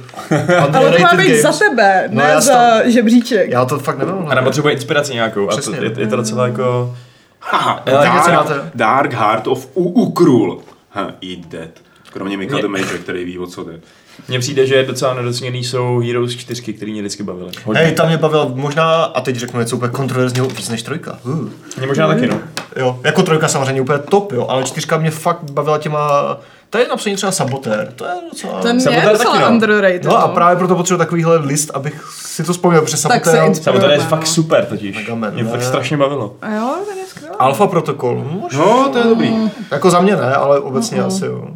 [0.59, 1.41] Ale to má být games.
[1.41, 3.49] za tebe, No, ne já za žebříček.
[3.51, 5.43] Já to fakt nemám v A nebo potřebuje inspiraci nějakou.
[5.49, 6.01] A to, Přesně, je, no.
[6.01, 6.95] je, to docela jako...
[7.39, 8.72] Haha, No, tak něco Dark, máte.
[8.76, 10.61] Dark Heart of U- Ukrul.
[10.91, 11.84] Ha, eat that.
[12.13, 13.80] Kromě Mika Mě- the Major, který ví, o co jde.
[14.28, 17.51] Mně přijde, že docela nedoceněný jsou Heroes 4, který mě vždycky bavily.
[17.65, 17.82] Hodně.
[17.82, 21.20] Hej, tam mě bavil možná, a teď řeknu něco úplně kontroverzního, víc než trojka.
[21.26, 21.49] Uh.
[21.78, 22.39] Mě možná taky, no.
[22.76, 26.38] Jo, jako trojka samozřejmě úplně top, jo, ale čtyřka mě fakt bavila těma,
[26.70, 28.61] to je napsaný třeba Sabotér, to je docela...
[28.61, 29.49] Ten je Sabotér docela taky, no.
[29.51, 30.03] underrated.
[30.03, 33.63] No a právě proto potřebuji takovýhle list, abych si to vzpomněl, protože Tak se Sabotér...
[33.63, 34.03] Sabotér je no.
[34.03, 34.95] fakt super totiž.
[34.97, 35.65] Mega Man, Mě to tak ne.
[35.65, 36.36] strašně bavilo.
[36.41, 37.36] A jo, ten je skvělý.
[37.39, 38.59] Alfa protokol, no, možná.
[38.59, 39.51] No, to je dobrý.
[39.72, 41.47] Jako za mě ne, ale obecně asi jo.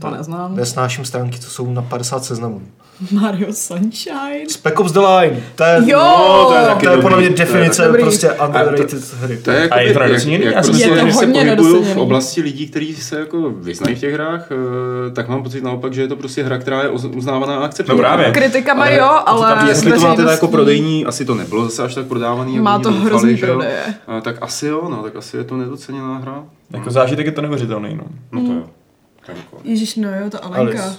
[0.00, 0.56] To neznám.
[0.56, 2.62] Nesnáším stránky, co jsou na 50 seznamů.
[3.10, 4.48] Mario Sunshine.
[4.48, 5.98] Spec Ops The Line, to je, Jo!
[5.98, 8.02] No, to je taky to je podle mě dobrý, to je definice dobrý.
[8.02, 9.36] prostě A underrated hry.
[9.36, 10.44] To je jako, A je to jak, nedoceněný?
[10.44, 11.26] jak, Já jak jsem prostě, myslel, že když to se
[11.72, 15.64] pohybuju v oblasti lidí, kteří se jako vyznají v těch hrách, eh, tak mám pocit
[15.64, 18.08] naopak, že je to prostě hra, která je uz- uznávaná a akceptovaná.
[18.10, 18.32] No právě.
[18.32, 22.06] Kritikama jo, ale Jestli to má teda jako prodejní, asi to nebylo zase až tak
[22.06, 23.80] prodávaný, Má to hrozný prodeje.
[24.22, 26.44] Tak asi jo, no, tak asi je to nedoceněná hra.
[26.70, 28.04] Jako zážitek je to neuvěřitelný, no.
[28.32, 28.62] No to jo.
[29.64, 30.82] Ježíš, no jo, ta Alenka.
[30.82, 30.96] Alice.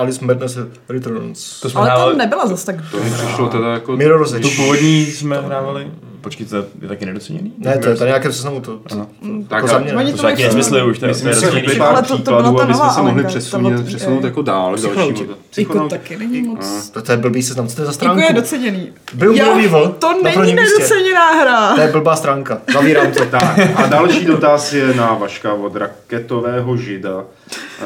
[0.00, 1.60] Alice Madness Returns.
[1.60, 3.96] To jsme Ale hrávali, tam nebyla zase tak To mi přišlo teda jako...
[3.96, 4.56] Mirror's tu Edge.
[4.56, 5.90] původní jsme hrávali.
[6.20, 7.52] Počkej, to je taky nedoceněný?
[7.58, 9.06] Ne, to je to nějaké seznamu, to, to, Aha.
[9.48, 10.10] Tak jako za mě Oni ne.
[10.10, 13.02] To to taky už, to je to to- to příkladů, byla ta aby jsme se
[13.02, 15.26] mohli přesunout, přesunout jako dál k dalšímu.
[15.58, 16.90] Jako taky není moc.
[16.90, 18.20] To, to je blbý seznam, co to je za Jako stránku?
[18.22, 18.92] je doceněný.
[19.14, 20.72] Byl Já- Evil To na není prvním místě.
[20.78, 21.74] nedoceněná hra.
[21.74, 23.24] To je blbá stránka, zavírám to.
[23.24, 27.24] Tak, a další dotaz je na Vaška od raketového žida.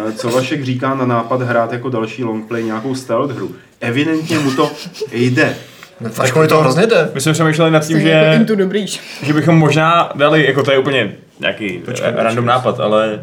[0.08, 3.52] Eh, Co Vašek říká na nápad hrát jako další longplay nějakou stealth hru?
[3.80, 4.70] Evidentně mu to
[5.12, 5.56] jde.
[6.00, 7.10] Vaškovi to hrozně jde.
[7.14, 8.24] My jsme přemýšleli nad tím, jako
[8.86, 13.20] že, že bychom možná dali, jako to je úplně nějaký Počkej, random nápad, ale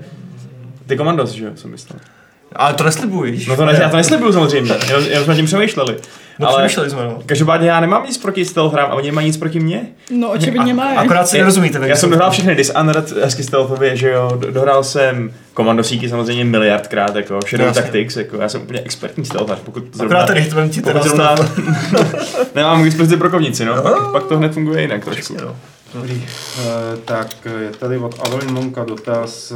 [0.88, 2.00] ty komandos, že jo, jsem myslel.
[2.56, 3.48] Ale to neslibujíš.
[3.48, 5.98] No to ne, já to neslibuju samozřejmě, jenom, jenom jsme tím přemýšleli.
[6.40, 7.20] No ale přemýšleli jsme, no.
[7.26, 9.88] každopádně já nemám nic proti stealth hrám a oni nemají nic proti mně.
[10.12, 10.84] No očividně má.
[10.84, 11.88] Akorát si nerozumíte.
[11.88, 17.16] Já jsem dohrál všechny Dishonored hezky stealthově, že jo, do- dohrál jsem komandosíky samozřejmě miliardkrát,
[17.16, 17.82] jako Shadow Jasně.
[17.82, 21.36] Tactics, jako já jsem úplně expertní stealthař, pokud Akorát ten hitman ti teda pokud zrovna
[22.56, 25.22] nemám k dispozici brokovnici, no, pak, pak to hned funguje jinak trošku.
[25.34, 25.56] Přesně, no.
[25.94, 26.14] Dobrý.
[26.14, 29.56] E, tak je tady od Avelin Monka dotaz, e,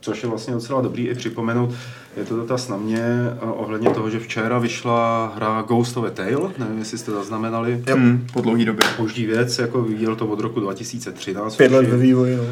[0.00, 1.70] což je vlastně docela dobrý i připomenout.
[2.16, 6.10] Je to dotaz na mě e, ohledně toho, že včera vyšla hra Ghost of a
[6.10, 7.82] Tale, nevím, jestli jste zaznamenali.
[7.88, 8.86] Hmm, po dlouhý době.
[8.96, 11.56] Použdí věc, jako viděl to od roku 2013.
[11.56, 12.42] Pět let ve vývoji, no.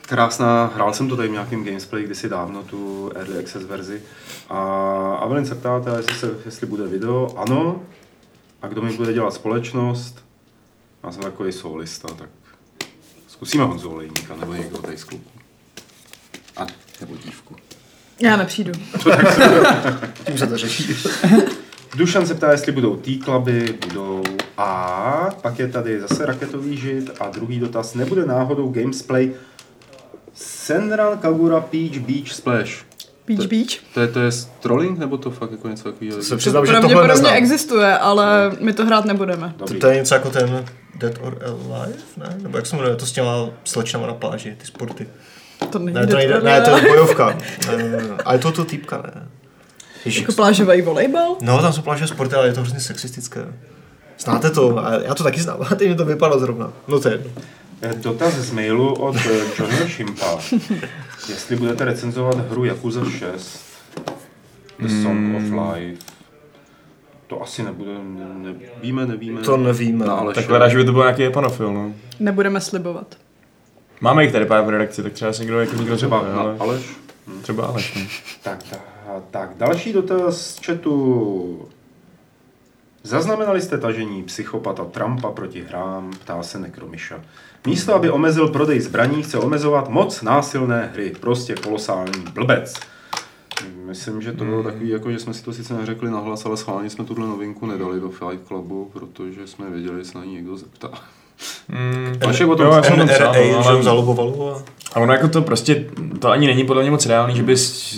[0.00, 4.02] Krásná, hrál jsem to tady v nějakém gamesplay kdysi dávno, tu Early Access verzi.
[4.48, 4.58] A
[5.14, 7.34] Avelin se ptáte, jestli, se, jestli bude video.
[7.36, 7.82] Ano.
[8.62, 10.24] A kdo mi bude dělat společnost?
[11.04, 12.28] Já jsem takový solista, tak
[13.28, 15.30] zkusíme Honzu Olejníka, nebo někdo tady z klubu.
[16.56, 16.66] A
[17.00, 17.56] nebo dívku.
[18.20, 18.72] Já nepřijdu.
[20.26, 20.94] Tím se to řeší.
[21.96, 24.22] Dušan se ptá, jestli budou T-kluby, budou
[24.58, 29.30] A, pak je tady zase raketový žid a druhý dotaz, nebude náhodou gamesplay
[30.34, 32.84] Senran Kagura Peach Beach Splash.
[33.26, 33.68] Beach Beach.
[33.94, 36.22] To je, to je trolling, nebo to fakt jako něco takového?
[36.22, 37.34] Se To přiznám, že tohle pravděpodobně neznám.
[37.34, 39.54] existuje, ale my to hrát nebudeme.
[39.56, 40.64] To, to je něco jako ten
[40.94, 42.36] Dead or Alive, ne?
[42.42, 45.06] Nebo jak se jmenuje to s těma slečnama na pláži, ty sporty.
[45.70, 47.26] To není Ne, to nejde, ne, to je bojovka.
[47.66, 48.08] Ne, ne, ne, ne.
[48.24, 49.28] Ale to to týpka, ne.
[50.04, 51.36] Ježíš, Jako plážový volejbal?
[51.42, 53.46] No, tam jsou pláže sporty, ale je to hrozně sexistické.
[54.18, 54.78] Znáte to?
[54.86, 56.72] A já to taky znám, a teď mi to vypadlo zrovna.
[56.88, 57.30] No to je jedno.
[57.82, 60.38] Eh, Dotaz z mailu od eh, Johnnyho Šimpa.
[61.28, 63.60] Jestli budete recenzovat hru Yakuza 6,
[64.78, 66.02] The Song of Life,
[67.26, 69.40] to asi nebude, ne, nevíme, nevíme.
[69.40, 70.06] To nevíme.
[70.06, 71.92] No, ale Tak vypadá, že by to byl nějaký japanofil, no.
[72.20, 73.14] Nebudeme slibovat.
[74.00, 76.56] Máme jich tady pár v redakci, tak třeba si někdo, jako někdo třeba třeba, ale
[76.58, 76.96] Aleš.
[77.42, 78.02] třeba Aleš, no.
[78.42, 78.80] Tak, tak,
[79.30, 81.68] tak, další dotaz z chatu.
[83.02, 87.20] Zaznamenali jste tažení psychopata Trumpa proti hrám, ptá se Nekromiša.
[87.66, 91.12] Místo, aby omezil prodej zbraní, chce omezovat moc násilné hry.
[91.20, 92.74] Prostě kolosální blbec.
[93.84, 96.90] Myslím, že to bylo takový, jako, že jsme si to sice neřekli nahlas, ale schválně
[96.90, 100.56] jsme tuhle novinku nedali do Fight Clubu, protože jsme věděli, že se na ní někdo
[100.56, 100.90] zeptá.
[101.68, 103.32] Mm, Vašek o tom jo, já jsem NRA,
[103.76, 104.62] že zalobovalo a...
[104.92, 105.84] A ono jako to prostě,
[106.18, 107.54] to ani není podle mě moc reálný, že by,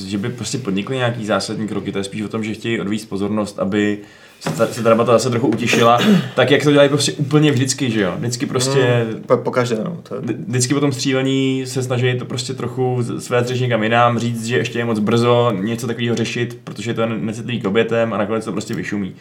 [0.07, 3.09] že by prostě podnikli nějaký zásadní kroky, to je spíš o tom, že chtějí odvíct
[3.09, 3.99] pozornost, aby
[4.41, 5.99] se ta, se ta debata zase trochu utišila,
[6.35, 9.97] tak jak to dělají prostě úplně vždycky, že jo, vždycky prostě, Po, po každé, no.
[10.09, 10.21] To je...
[10.21, 14.45] vždy- vždycky po tom střílení se snaží to prostě trochu své řešit někam jinam, říct,
[14.47, 18.19] že ještě je moc brzo něco takového řešit, protože to je necitlivý k obětem a
[18.19, 19.15] nakonec to prostě vyšumí.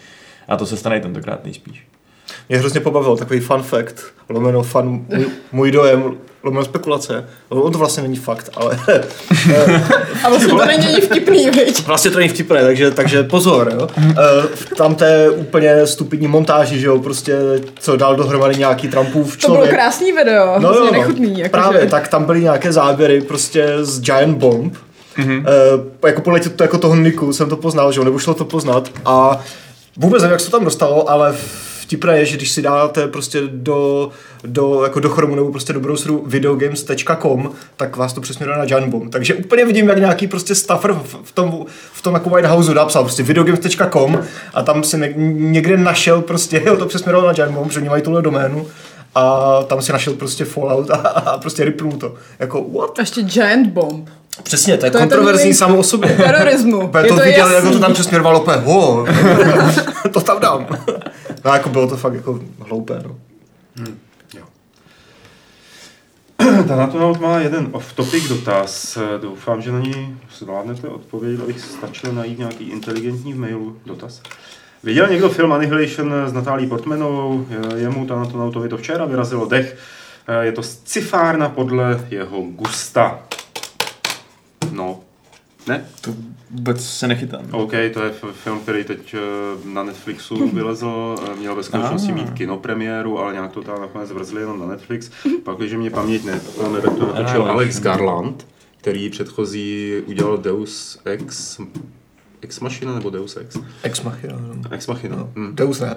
[0.48, 1.84] A to se stane i tentokrát nejspíš.
[2.50, 3.96] Mě hrozně pobavil takový fun fact,
[4.30, 6.04] lomeno fun, můj, můj dojem,
[6.44, 7.26] lomeno spekulace.
[7.50, 8.80] On to vlastně není fakt, ale
[10.24, 11.88] A vlastně to není ani vtipný, viď?
[11.88, 13.88] vlastně to není vtipné, takže, takže pozor, jo.
[14.12, 17.38] Eh, V tam té úplně stupidní montáži, že jo, prostě
[17.80, 19.76] co dal dohromady nějaký Trumpův To bylo člověk.
[19.76, 20.92] krásný video, No jo, no.
[20.92, 21.40] nechutný.
[21.40, 21.88] Jako Právě, že...
[21.88, 24.74] tak tam byly nějaké záběry prostě z Giant Bomb.
[25.18, 25.44] Mm-hmm.
[26.04, 28.46] E, jako podle to, jako toho Niku jsem to poznal, že jo, nebo šlo to
[28.46, 28.90] poznat.
[29.06, 29.40] A
[29.98, 31.36] vůbec nevím, jak se to tam dostalo, ale
[31.88, 34.10] vtipné je, že když si dáte prostě do,
[34.44, 38.88] do, jako do Chromu nebo prostě do browseru videogames.com, tak vás to přesměruje na Giant
[38.88, 39.12] Bomb.
[39.12, 42.74] Takže úplně vidím, jak nějaký prostě staffer v, v tom, v tom jako White Houseu
[42.74, 44.20] napsal prostě videogames.com
[44.54, 48.02] a tam si někde našel prostě, jo, to přesměroval na Giant Bomb, že oni mají
[48.02, 48.68] tuhle doménu
[49.16, 52.16] a tam si našel prostě Fallout a, a prostě ripnul to.
[52.40, 53.00] Jako, what?
[53.00, 54.10] A ještě Giant Bomb.
[54.44, 56.16] Přesně, to je, To je kontroverzní samo o sobě.
[56.16, 56.82] Terorismu.
[57.04, 57.72] Je to to viděl, jak jasný.
[57.72, 59.06] to tam přesměrovalo úplně, ho,
[60.12, 60.68] to tam dám.
[61.48, 63.16] No jako bylo to fakt jako hloupé, no.
[64.34, 64.46] Jo.
[66.68, 68.98] Tanatonaut má jeden off-topic dotaz.
[69.22, 74.22] Doufám, že na něj zvládnete odpovědět, abych stačil najít nějaký inteligentní v mailu dotaz.
[74.84, 77.48] Viděl někdo film Annihilation s Natálí Portmanovou?
[77.76, 79.78] Jemu Tanatonautovi to včera vyrazilo dech.
[80.42, 83.20] Je to scifárna podle jeho gusta.
[85.68, 85.86] Ne?
[86.02, 86.14] To
[86.52, 87.42] vůbec se nechytám.
[87.52, 89.20] OK, to je film, který teď eh,
[89.74, 92.16] na Netflixu vylezl, eh, měl ve skutečnosti Ah.
[92.16, 95.12] mít kinopremiéru, ale nějak to tam nakonec vrzli jenom na Netflix.
[95.44, 96.42] Pak, když mě paměť ne,
[96.74, 97.44] ne tak to natočil.
[97.44, 98.48] Alex Garland,
[98.78, 101.60] který předchozí udělal Deus Ex,
[102.42, 103.58] Ex Machina nebo Deus Ex?
[103.84, 104.34] Ex Machina.
[104.56, 104.62] no.
[104.72, 105.16] Ex Machina.
[105.16, 105.30] No.
[105.36, 105.56] Hm.
[105.56, 105.96] Deus ne.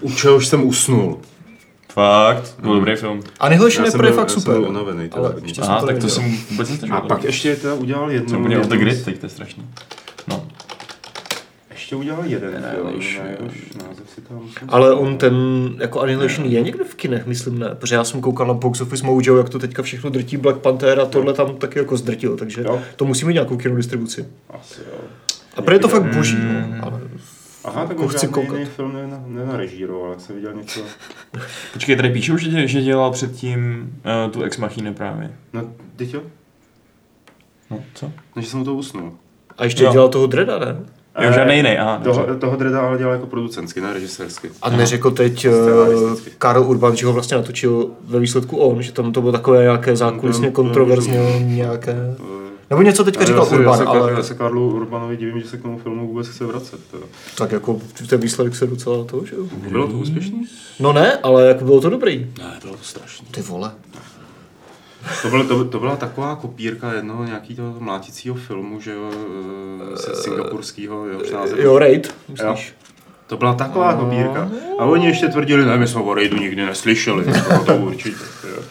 [0.00, 1.20] U čehož jsem usnul.
[1.94, 3.20] Fakt, byl dobrý film.
[3.40, 4.60] Annihilation Já je pro fakt já jsem super.
[4.60, 6.70] byl unavený, teda ale ještě Aha, to tak to jsem vůbec.
[6.90, 8.28] A pak ještě teda udělal jednu...
[8.28, 9.64] jsem úplně off the grid teď, to je strašný.
[10.28, 10.46] No.
[11.70, 13.24] Ještě udělal jeden film, Annihilation.
[13.24, 13.54] na jehož
[13.88, 14.36] název si tam...
[14.36, 15.34] musím Ale on ten,
[15.78, 19.06] jako Annihilation je někde v kinech, myslím ne, protože já jsem koukal na Box Office
[19.06, 22.62] Mojo, jak to teďka všechno drtí Black Panther a tohle tam taky jako zdrtilo, takže
[22.62, 22.80] Jo.
[22.96, 24.26] to musí mít nějakou kinodistribuci.
[24.50, 24.98] Asi jo.
[25.56, 27.00] A pro je to fakt boží, no, ale
[27.64, 28.52] Aha, tak chci žádný koukat.
[28.58, 30.80] jiný film nena- nenarežíroval, jak jsem viděl něco...
[31.72, 33.92] Počkej, tady píšou, že, dě- že dělal předtím
[34.26, 35.30] uh, tu Ex Machina právě.
[35.52, 35.62] No,
[35.96, 36.20] teď jo?
[37.70, 38.10] No, co?
[38.36, 39.12] No, že jsem mu to usnul.
[39.58, 39.92] a ještě Jo.
[39.92, 40.76] dělal toho Dreda, ne?
[41.20, 42.22] Jo, žádný jiný, aha, dobře.
[42.22, 44.50] Toho, toho Dreda ale dělal jako producentsky, ne režisérsky.
[44.62, 45.52] A neřekl teď uh,
[46.38, 49.96] Karl Urban, že ho vlastně natočil ve výsledku on, že tam to bylo takové nějaké
[49.96, 51.96] zákulisně kontroverzně nějaké...
[52.70, 55.40] Nebo něco teďka říkal já se, Urban, já se, ale já se Karlu Urbanovi divím,
[55.40, 56.80] že se k tomu filmu vůbec chce vracet.
[56.90, 57.06] Teda.
[57.38, 59.44] tak jako ten výsledek se docela to, že jo?
[59.68, 60.48] Bylo to úspěšný?
[60.80, 62.26] No ne, ale jako bylo to dobrý.
[62.38, 63.26] Ne, bylo to strašný.
[63.30, 63.72] Ty vole.
[65.22, 69.10] To, byl, to, to byla taková kopírka jednoho nějakého mlátícího filmu, že jo,
[69.92, 71.58] eh, se singapurského, jo, název.
[71.58, 72.74] Jo, Raid, myslíš?
[73.26, 74.50] To byla taková kopírka.
[74.78, 77.24] A oni ještě tvrdili, ne, my jsme o Raidu nikdy neslyšeli.
[77.50, 78.24] No, to určitě.
[78.48, 78.62] Jo.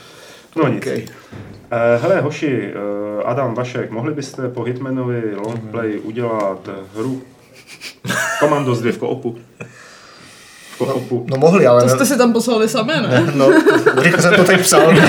[0.56, 0.84] No nic.
[0.84, 1.06] Okay.
[1.08, 1.53] Eh,
[2.02, 7.22] hele, hoši, eh, Adam Vašek, mohli byste po Hitmanovi Longplay udělat hru
[8.40, 9.38] Commandos 2 v koopu?
[10.74, 11.26] V koopu.
[11.30, 13.32] No mohli, ale To ne, jste si tam poslali sami, ne?
[13.36, 13.50] no,
[14.02, 14.94] rychle jsem to teď psal.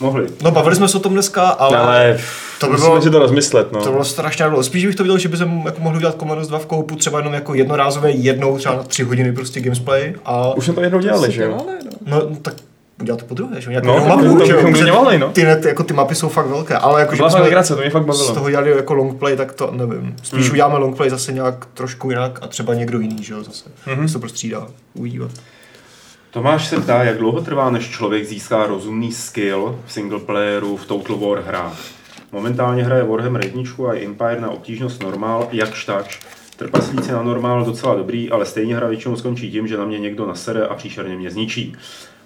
[0.00, 0.26] Mohli.
[0.42, 2.18] No bavili jsme se o tom dneska, ale, Ale
[2.60, 3.82] to by bylo, si to rozmyslet, no.
[3.82, 4.62] to bylo strašně bylo.
[4.62, 7.18] Spíš bych to viděl, že by se jako mohli udělat Commanders 2 v koupu třeba
[7.18, 10.98] jenom jako jednorázové jednou třeba na tři hodiny prostě gamesplay a Už jsme to jednou
[10.98, 11.48] dělali, že jo?
[11.48, 12.20] Dělali, no.
[12.30, 12.54] no tak
[13.00, 13.80] udělat to po druhé, že jo?
[13.84, 15.28] No, Nějakou tak mapu, to že Protože dělali, no.
[15.30, 17.90] Ty, net, jako ty mapy jsou fakt velké, ale jako, To že legrace, to mě
[17.90, 18.34] fakt z bavilo.
[18.34, 20.16] toho dělali jako long play, tak to nevím.
[20.22, 20.50] Spíš Hmm.
[20.52, 23.70] uděláme long play zase nějak trošku jinak a třeba někdo jiný, že jo, zase.
[23.86, 24.08] Mhm.
[24.08, 24.66] Se to prostřídá.
[24.94, 25.28] Uvidíme.
[26.30, 31.16] Tomáš se ptá, jak dlouho trvá, než člověk získá rozumný skill v singleplayeru v Total
[31.16, 31.76] War hrách.
[32.32, 36.20] Momentálně hraje Warhammer 1 a Empire na obtížnost normál, jakž takž.
[36.56, 40.26] Trpaslíci na normál docela dobrý, ale stejně hra většinou skončí tím, že na mě někdo
[40.26, 41.76] nasere a příšerně mě zničí.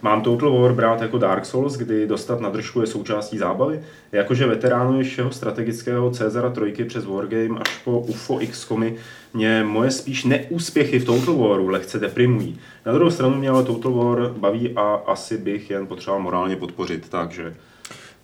[0.04, 3.80] Mám Total War brát jako Dark Souls, kdy dostat na držku je součástí zábavy?
[4.12, 8.94] Jakože veteránu všeho strategického Cezara trojky přes Wargame až po UFO XCOMy
[9.34, 12.58] mě moje spíš neúspěchy v Total Waru lehce deprimují.
[12.86, 17.08] Na druhou stranu mě ale Total War baví a asi bych jen potřeboval morálně podpořit,
[17.08, 17.54] takže...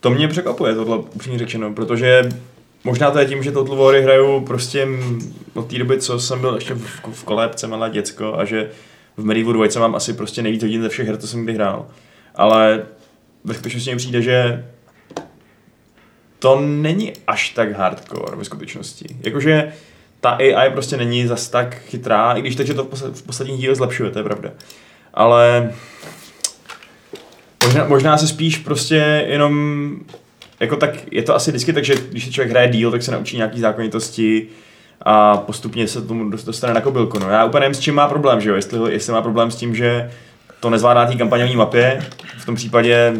[0.00, 2.28] To mě překvapuje, tohle upřímně řečeno, protože
[2.84, 4.88] možná to je tím, že Total Wary hraju prostě
[5.54, 8.70] od té doby, co jsem byl ještě v, v kolébce malé děcko a že
[9.20, 11.86] v Medieval 2 mám asi prostě nejvíc hodin ze všech her, co jsem kdy hrál.
[12.34, 12.82] Ale
[13.44, 14.64] ve skutečnosti mi přijde, že
[16.38, 19.06] to není až tak hardcore ve skutečnosti.
[19.20, 19.72] Jakože
[20.20, 24.10] ta AI prostě není zas tak chytrá, i když takže to v posledních dílech zlepšuje,
[24.10, 24.50] to je pravda.
[25.14, 25.72] Ale
[27.64, 29.96] možná, možná se spíš prostě jenom
[30.60, 33.12] jako tak, je to asi vždycky tak, že když se člověk hraje díl, tak se
[33.12, 34.48] naučí nějaký zákonitosti
[35.02, 37.18] a postupně se tomu dost- dostane na kobylku.
[37.18, 37.30] No.
[37.30, 38.56] Já úplně nevím, s čím má problém, že jo?
[38.56, 40.10] Jestli, jestli má problém s tím, že
[40.60, 42.06] to nezvládá té kampaňové mapě,
[42.38, 43.12] v tom případě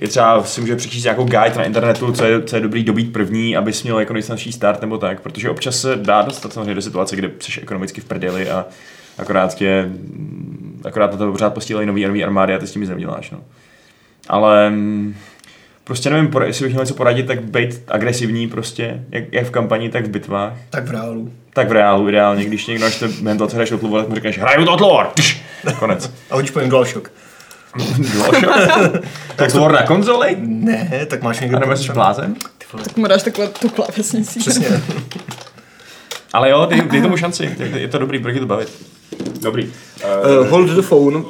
[0.00, 3.12] je třeba si může přečíst nějakou guide na internetu, co je, co je dobrý dobít
[3.12, 6.82] první, abys měl jako nejsnažší start nebo tak, protože občas se dá dostat samozřejmě do
[6.82, 8.66] situace, kde jsi ekonomicky v prdeli a
[9.18, 9.90] akorát tě,
[10.84, 13.40] akorát na to pořád posílají nový nový armády a ty s tím nic neuděláš, no.
[14.28, 15.14] Ale mm,
[15.90, 19.88] prostě nevím, jestli bych měl něco poradit, tak být agresivní prostě, jak, jak v kampani,
[19.88, 20.52] tak v bitvách.
[20.70, 21.32] Tak v reálu.
[21.54, 24.14] Tak v reálu ideálně, když někdo, až te během toho, co hraješ War, tak mu
[24.14, 25.42] řekneš, hraju Total War, Tš!
[25.78, 26.10] konec.
[26.30, 27.12] A hodíš po něm DualShock.
[27.98, 29.04] DualShock?
[29.36, 30.36] Total War na konzoli?
[30.40, 31.56] Ne, tak máš někdo...
[31.56, 32.34] A nebo jsi blázen?
[32.84, 34.38] Tak mu dáš takhle tu klávesnici.
[34.38, 34.66] Přesně.
[36.32, 38.68] Ale jo, dej, dej tomu šanci, je, je to dobrý, bude tě to bavit.
[39.40, 39.64] Dobrý.
[39.66, 41.24] Uh, hold the phone.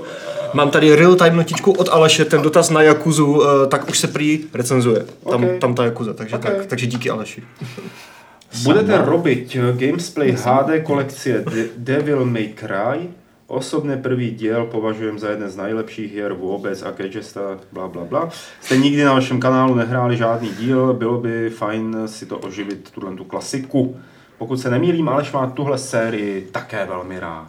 [0.55, 4.41] Mám tady real-time notičku od Aleše, ten dotaz na Jakuzu, uh, tak už se prý
[4.55, 5.07] recenzuje.
[5.31, 5.51] Tam, Ok.
[5.61, 6.43] tam ta Jakuza, takže, Ok.
[6.43, 7.43] tak, takže díky Aleši.
[8.65, 13.09] Budete robiť gamesplay HD kolekcie De- Devil May Cry?
[13.47, 17.41] Osobně první díl považujem za jeden z nejlepších her vůbec a Gadgesta,
[17.73, 18.29] bla bla bla.
[18.61, 23.17] Jste nikdy na vašem kanálu nehráli žádný díl, bylo by fajn si to oživit, tuhle
[23.17, 23.97] tu klasiku.
[24.39, 27.47] Pokud se nemýlím, Aleš má tuhle sérii také velmi rád.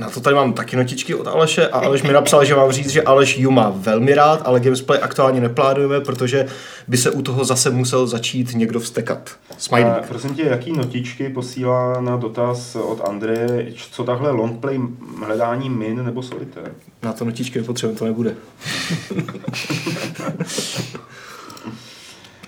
[0.00, 2.88] Na to tady mám taky notičky od Aleše a Aleš mi napsal, že mám říct,
[2.90, 6.46] že Aleš ju má velmi rád, ale gamesplay aktuálně neplánujeme, protože
[6.88, 9.30] by se u toho zase musel začít někdo vstekat.
[9.50, 10.06] A Smajlík.
[10.08, 14.78] prosím tě, jaký notičky posílá na dotaz od Andreje, co tahle longplay
[15.26, 16.72] hledání min nebo solitér?
[17.02, 18.34] Na to notičky nepotřebujeme, to nebude.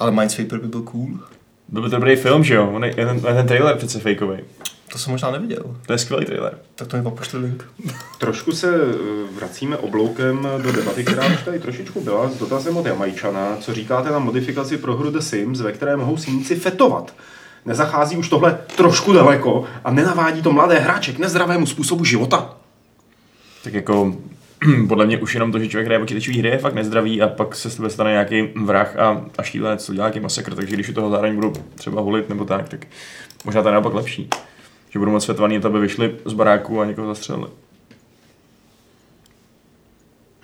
[0.01, 1.09] ale Minesweeper by byl cool.
[1.69, 2.71] Byl by to dobrý film, že jo?
[2.75, 4.39] On je- Ten, ten trailer přece fakeový.
[4.93, 5.77] To jsem možná neviděl.
[5.87, 6.59] To je skvělý trailer.
[6.75, 7.65] Tak to mi pak pošli link.
[8.19, 8.95] Trošku se eh,
[9.37, 13.57] vracíme obloukem do debaty, která už tady trošičku byla, s dotazem od Jamajčana.
[13.61, 17.15] Co říkáte na modifikaci pro hru The Sims, ve které mohou síníci fetovat?
[17.67, 22.55] Nezachází už tohle trošku daleko a nenavádí to mladé hráče k nezdravému způsobu života?
[23.65, 24.17] Tak jako
[24.89, 27.57] podle mě už jenom to, že člověk hraje počítačové hry je fakt nezdravý a pak
[27.57, 30.89] se z tebe stane nějaký vrah a, a šílenec, co dělá nějaký masakr, takže když
[30.89, 32.87] u toho zároveň budou třeba hulit nebo tak, tak
[33.45, 34.29] možná to je naopak lepší.
[34.93, 37.47] Že budou moc světvaný, to by vyšli z baráku a někoho zastřelili.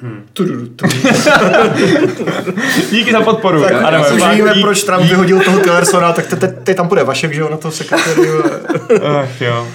[2.91, 3.63] Díky za podporu.
[3.63, 3.73] Tak
[4.19, 5.11] fakt víme, proč Trump dík.
[5.11, 8.43] vyhodil toho Tillersona, tak teď- teď teď tam bude Vašek, že jo, na to sekretariu.
[9.21, 9.67] Ach, jo.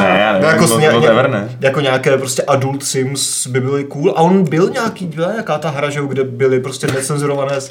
[0.00, 0.48] Ne, já nevím, No,
[0.80, 1.56] jako, bylo- ne?
[1.60, 4.10] jako nějaké prostě adult Sims by byly cool.
[4.10, 7.62] A on byl nějaký, byla nějaká ta hra, že jo, kde byly prostě necenzurované uh,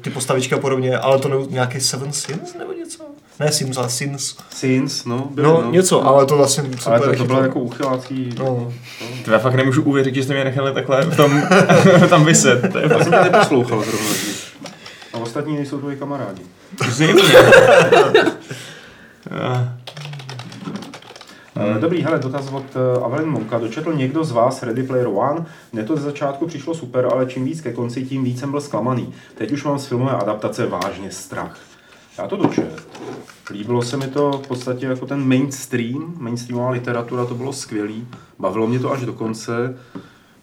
[0.00, 3.04] ty postavičky a podobně, ale to ne, nějaký Seven Sins nebo něco?
[3.40, 4.36] Ne Sims, ale Sins.
[4.50, 7.26] Sins, no, byly, No, něco, ale to vlastně Ale super to, to chytlo.
[7.26, 8.30] bylo jako uchylácký...
[8.38, 8.72] No.
[9.24, 11.42] To já fakt nemůžu uvěřit, že jste mě nechali takhle v tom,
[12.10, 12.72] tam vyset.
[12.72, 14.08] To je Já jsem tě neposlouchal zrovna.
[15.12, 16.42] A ostatní nejsou tvoji kamarádi.
[16.88, 17.22] zjevně.
[19.30, 19.68] Hmm.
[21.80, 22.64] Dobrý, hele, dotaz od
[22.96, 23.58] uh, Avelin Monka.
[23.58, 25.44] Dočetl někdo z vás Ready Player One?
[25.72, 28.60] Mně to ze začátku přišlo super, ale čím víc ke konci, tím víc jsem byl
[28.60, 29.14] zklamaný.
[29.34, 31.58] Teď už mám z filmové adaptace vážně strach.
[32.18, 32.88] Já to dočet.
[33.50, 38.08] Líbilo se mi to v podstatě jako ten mainstream, mainstreamová literatura, to bylo skvělý.
[38.38, 39.78] Bavilo mě to až do konce.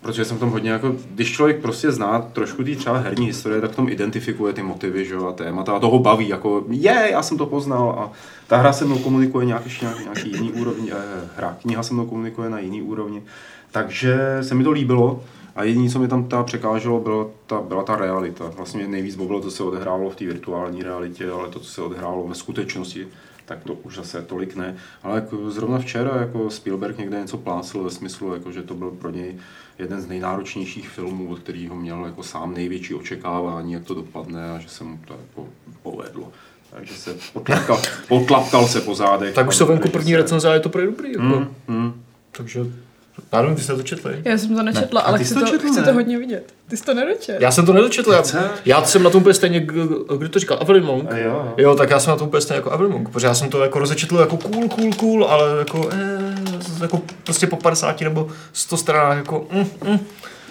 [0.02, 3.62] protože jsem v tom hodně jako, když člověk prostě zná trošku ty třeba herní historie,
[3.62, 7.24] tak v tom identifikuje ty motivy, že a témata a toho baví, jako je, já
[7.24, 8.12] jsem to poznal a
[8.48, 10.96] ta hra se mnou komunikuje nějak, ještě nějaký, nějaký jiný úrovni, eh,
[11.38, 13.24] hra, kniha se mnou komunikuje na jiný úrovni,
[13.72, 15.24] takže se mi to líbilo
[15.56, 18.52] a jediné, co mi tam ta překáželo, byla ta, byla ta realita.
[18.56, 22.28] Vlastně nejvíc bavilo, co se odehrálo v té virtuální realitě, ale to, co se odehrálo
[22.28, 23.08] ve skutečnosti,
[23.46, 24.76] tak to už zase tolik ne.
[25.04, 28.92] Ale jako zrovna včera jako Spielberg někde něco plácel ve smyslu, jako, že to byl
[28.92, 29.36] pro něj
[29.80, 34.60] jeden z nejnáročnějších filmů, od kterého měl jako sám největší očekávání, jak to dopadne a
[34.60, 35.50] že se mu to jako
[35.84, 36.32] povedlo.
[36.72, 39.36] Takže se potlapkal, potlapkal se po zádech.
[39.36, 41.12] Tak už jsou venku první se- recenze a je to prý dobrý.
[41.12, 41.24] Jako.
[41.24, 42.04] Hmm, hmm.
[42.32, 42.66] Takže,
[43.34, 44.22] já nevím, vy jste to četli.
[44.26, 45.06] Já jsem to nečetla, Ne.
[45.06, 45.86] A ale ty chci jsi to to, četl, chci ne?
[45.86, 46.54] to hodně vidět.
[46.68, 47.38] Ty jsi to nedočet.
[47.42, 48.24] Já jsem to nedočetl, já,
[48.66, 49.74] já jsem na tom úplně stejně, k-
[50.18, 51.12] kdo to říkal, Evelyn Monk.
[51.12, 51.54] A jo.
[51.58, 53.64] Jo, tak já jsem na tom úplně stejně jako Evelyn Monk, protože já jsem to
[53.64, 56.36] jako rozečetl jako cool, cool, cool, ale jako, eh,
[56.82, 60.00] jako prostě po 50 nebo 100 stranách jako mm, mm.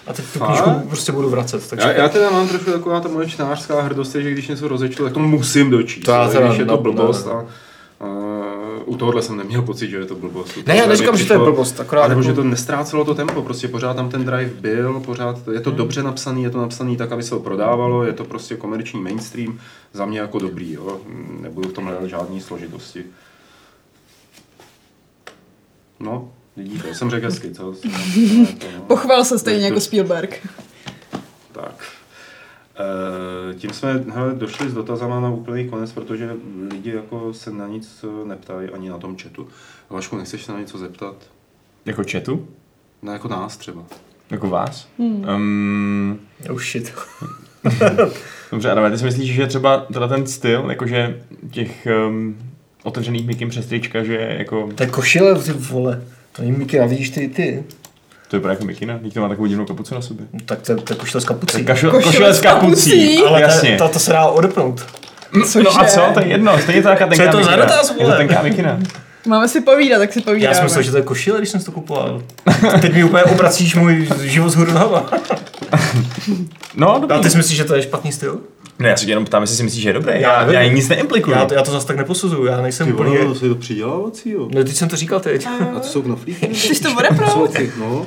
[0.06, 1.68] A teď tu knížku prostě budu vracet.
[1.70, 5.04] Takže Já, já teda mám trošku taková ta moje čtenářská hrdost, že když něco rozečtu,
[5.04, 6.04] tak to musím dočíst.
[6.04, 7.44] To já teda když je to ne- blbost ne, a, a,
[8.84, 10.58] u tohohle jsem neměl pocit, že je to blbost.
[10.66, 13.14] Ne, já neříkám, že to je blbost, akorát A nebo jako- že to nestrácelo to
[13.14, 15.62] tempo, prostě pořád tam ten drive byl, pořád je Hmm.
[15.62, 19.00] to dobře napsaný, je to napsaný tak, aby se ho prodávalo, je to prostě komerční
[19.02, 19.58] mainstream,
[19.92, 21.00] za mě jako dobrý, jo.
[21.40, 23.04] nebudu v tom hledat žádný složitosti.
[26.00, 27.74] No, vidíte, jsem řekl hezky, co?
[28.86, 30.46] Pochval se stejně jako Spielberg.
[31.52, 31.84] Tak.
[32.78, 36.30] E, tím jsme hele, došli s dotazama na úplný konec, protože
[36.70, 39.48] lidi jako se na nic eh, neptají ani na tom chatu.
[39.90, 41.14] Vašku, nechceš se na něco zeptat?
[41.84, 42.48] Jako chatu?
[43.02, 43.82] No jako nás třeba.
[44.30, 44.88] Jako vás?
[44.98, 45.28] Hmm.
[45.28, 46.20] Um,
[46.50, 46.94] Oh shit.
[48.50, 51.20] dobře, Adame, ty si myslíš, že třeba teda ten styl, jakože
[51.50, 52.36] těch um,
[52.82, 56.02] otevřených mikim přes trička, že je jako, To je košile, ty vole.
[56.32, 57.64] To není Mickey, a vidíš ty, ty.
[58.28, 60.26] To vypadá jako mikina, to má takovou divnou kapucu na sobě.
[60.32, 61.64] No, tak to je, to je košile s kapucí.
[61.64, 63.18] Kašo, Košile košile s s kapucí.
[63.28, 63.76] Ale jasně.
[63.76, 64.86] to, to, to, se dá odepnout.
[65.62, 67.56] no a co, to je jedno, stejně to taká tenká to za mikina.
[67.56, 68.16] dotaz, Je to vole?
[68.16, 68.78] tenká mikina.
[69.26, 70.50] Máme si povídat, tak si povídáme.
[70.50, 72.22] Já jsem myslel, že to je košile, když jsem si to kupoval.
[72.80, 75.10] Teď mi úplně obracíš můj život z hůru nohama.
[76.74, 77.16] No, dobrý.
[77.16, 78.40] A ty si myslíš, že to je špatný styl?
[78.78, 80.20] Ne, já se tě jenom ptám, jestli si myslíš, že je dobré.
[80.20, 81.36] Já Já, já, nic neimplikuju.
[81.36, 83.18] Já to, já to zase tak neposuzuju, já nejsem úplně...
[83.18, 84.48] je to přidělávací, jo.
[84.54, 85.46] No teď jsem to říkal teď.
[85.76, 86.46] A to jsou knoflíky?
[86.54, 87.50] Chceš to odeprout?
[87.78, 88.06] no.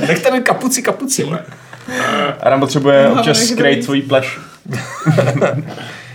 [0.08, 1.28] Nechte mi kapuci, kapuci.
[2.40, 3.82] Adam potřebuje No, občas dobrý.
[3.82, 4.38] svojí pleš.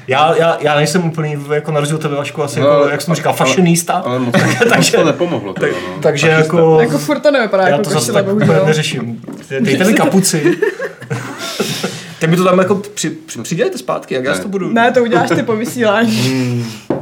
[0.08, 2.92] Já, já, já nejsem úplný, jako na rozdíl od tebe, Vašku, asi No, jako, ale-
[2.92, 3.94] jak jsem říkal, fashionista.
[3.94, 4.36] Ale moc,
[4.78, 5.54] moc to nepomohlo.
[5.54, 6.02] Teda, no.
[6.02, 6.78] Takže jako...
[6.82, 9.22] Jako furt to nevypadá Já jako to zase tak úplně neřeším.
[9.60, 10.58] Dejte mi kapuci.
[12.20, 14.70] Teď mi to tam jako při, při, přidělejte zpátky, jak já si to budu...
[14.74, 16.65] Ne, to uděláš ty po vysílání.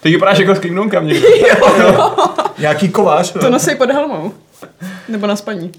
[0.00, 1.28] Teď vypadáš jako skrimnonka někdo.
[2.58, 3.32] Nějaký kovář.
[3.32, 4.32] To nosej pod helmou.
[5.08, 5.72] Nebo na spaní.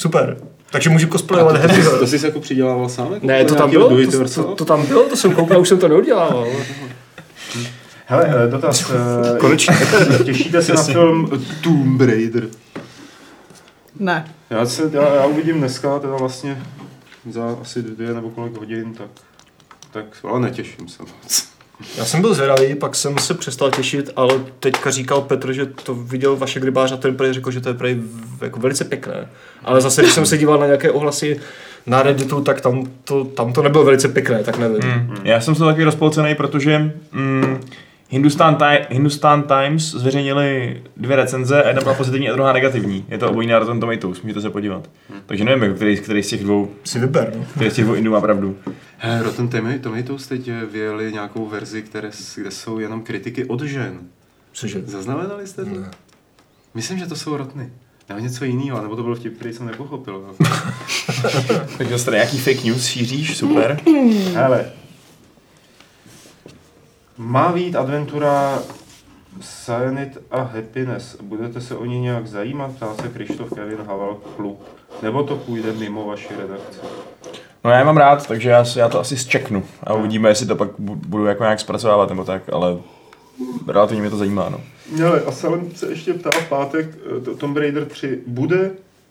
[0.00, 0.36] Super.
[0.70, 3.12] Takže můžu cosplayovat Happy To jsi se jako přidělával sám?
[3.12, 5.78] Jako Ne, to tam bylo, to, to, to, tam bylo, to jsem koukal, už jsem
[5.78, 6.46] to neudělal.
[8.06, 8.90] Hele, eh, dotaz.
[9.34, 9.76] eh, Konečně.
[10.24, 11.30] Těšíte se na film
[11.62, 12.42] Tomb Raider?
[13.98, 14.34] Ne.
[14.50, 16.62] Já, se, já, já uvidím dneska, teda vlastně
[17.30, 19.10] za asi dvě nebo kolik hodin, tak,
[19.92, 21.48] tak ale netěším se moc.
[21.96, 25.94] Já jsem byl zvědavý, pak jsem se přestal těšit, ale teďka říkal Petr, že to
[25.94, 28.02] viděl vaše grybář a ten prej řekl, že to je prej
[28.40, 29.28] jako velice pěkné.
[29.64, 31.40] Ale zase, když jsem se díval na nějaké ohlasy
[31.86, 34.82] na Redditu, tak tam to, tam to nebylo velice pěkné, tak nevím.
[34.82, 35.16] Hmm.
[35.24, 37.60] Já jsem toho taky rozpolcený, protože mm,
[38.10, 43.04] Hindustan, Ti- Hindustan Times zveřejnili dvě recenze a jedna byla pozitivní a druhá negativní.
[43.08, 44.90] Je to obojí na Rotten Tomatoes, můžete se podívat.
[45.26, 47.44] Takže nevím, který, který z těch dvou, Si vyber, no.
[47.54, 48.56] který z těch dvou Indů má pravdu.
[48.98, 49.48] He, Rotten
[49.80, 53.98] Tomatoes teď eh, vyjeli nějakou verzi, které, kde jsou jenom kritiky od žen.
[54.52, 54.82] Cože?
[54.86, 55.70] Zaznamenali jste to?
[55.80, 55.90] Ne.
[56.74, 57.70] Myslím, že to jsou rotny.
[58.08, 60.24] Nebo něco jiného, nebo to byl vtip, který jsem nepochopil.
[61.78, 63.80] Takže nějaký fake news šíříš, super.
[64.34, 64.66] Hele.
[67.18, 68.58] Má být adventura
[69.40, 71.16] Cyanide a Happiness.
[71.22, 72.72] Budete se o ní nějak zajímat?
[72.76, 74.62] Ptá se Krištof Kevin Havel klub.
[75.02, 76.78] Nebo to půjde mimo vaši redakci?
[77.64, 80.56] No já je mám rád, takže já, já to asi zčeknu a uvidíme, jestli to
[80.56, 82.76] pak bu- budu jako nějak zpracovávat nebo tak, ale
[83.68, 84.60] relativně mě to zajímá, no.
[84.96, 88.70] Hele, a Salem se ještě ptá v pátek, eh, to- Tomb Raider 3 bude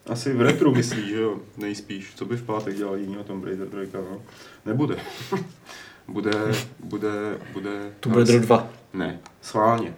[0.10, 1.36] asi v retru, myslí, že jo?
[1.58, 2.12] Nejspíš.
[2.16, 4.18] Co by v pátek dělal jinýho Tomb Raider 3, no?
[4.66, 4.96] Nebude.
[6.08, 6.32] bude,
[6.80, 7.10] bude,
[7.54, 7.70] bude...
[8.00, 8.68] To bude Raider 2.
[8.94, 9.94] Ne, schválně.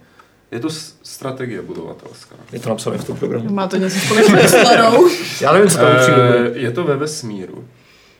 [0.51, 0.69] Je to
[1.03, 2.35] strategie budovatelská.
[2.51, 3.53] Je to napsané v tom programu.
[3.53, 5.09] Má to něco společného s Larou.
[5.41, 6.51] Já nevím, co tam přijde.
[6.53, 7.67] Eh, je to ve vesmíru.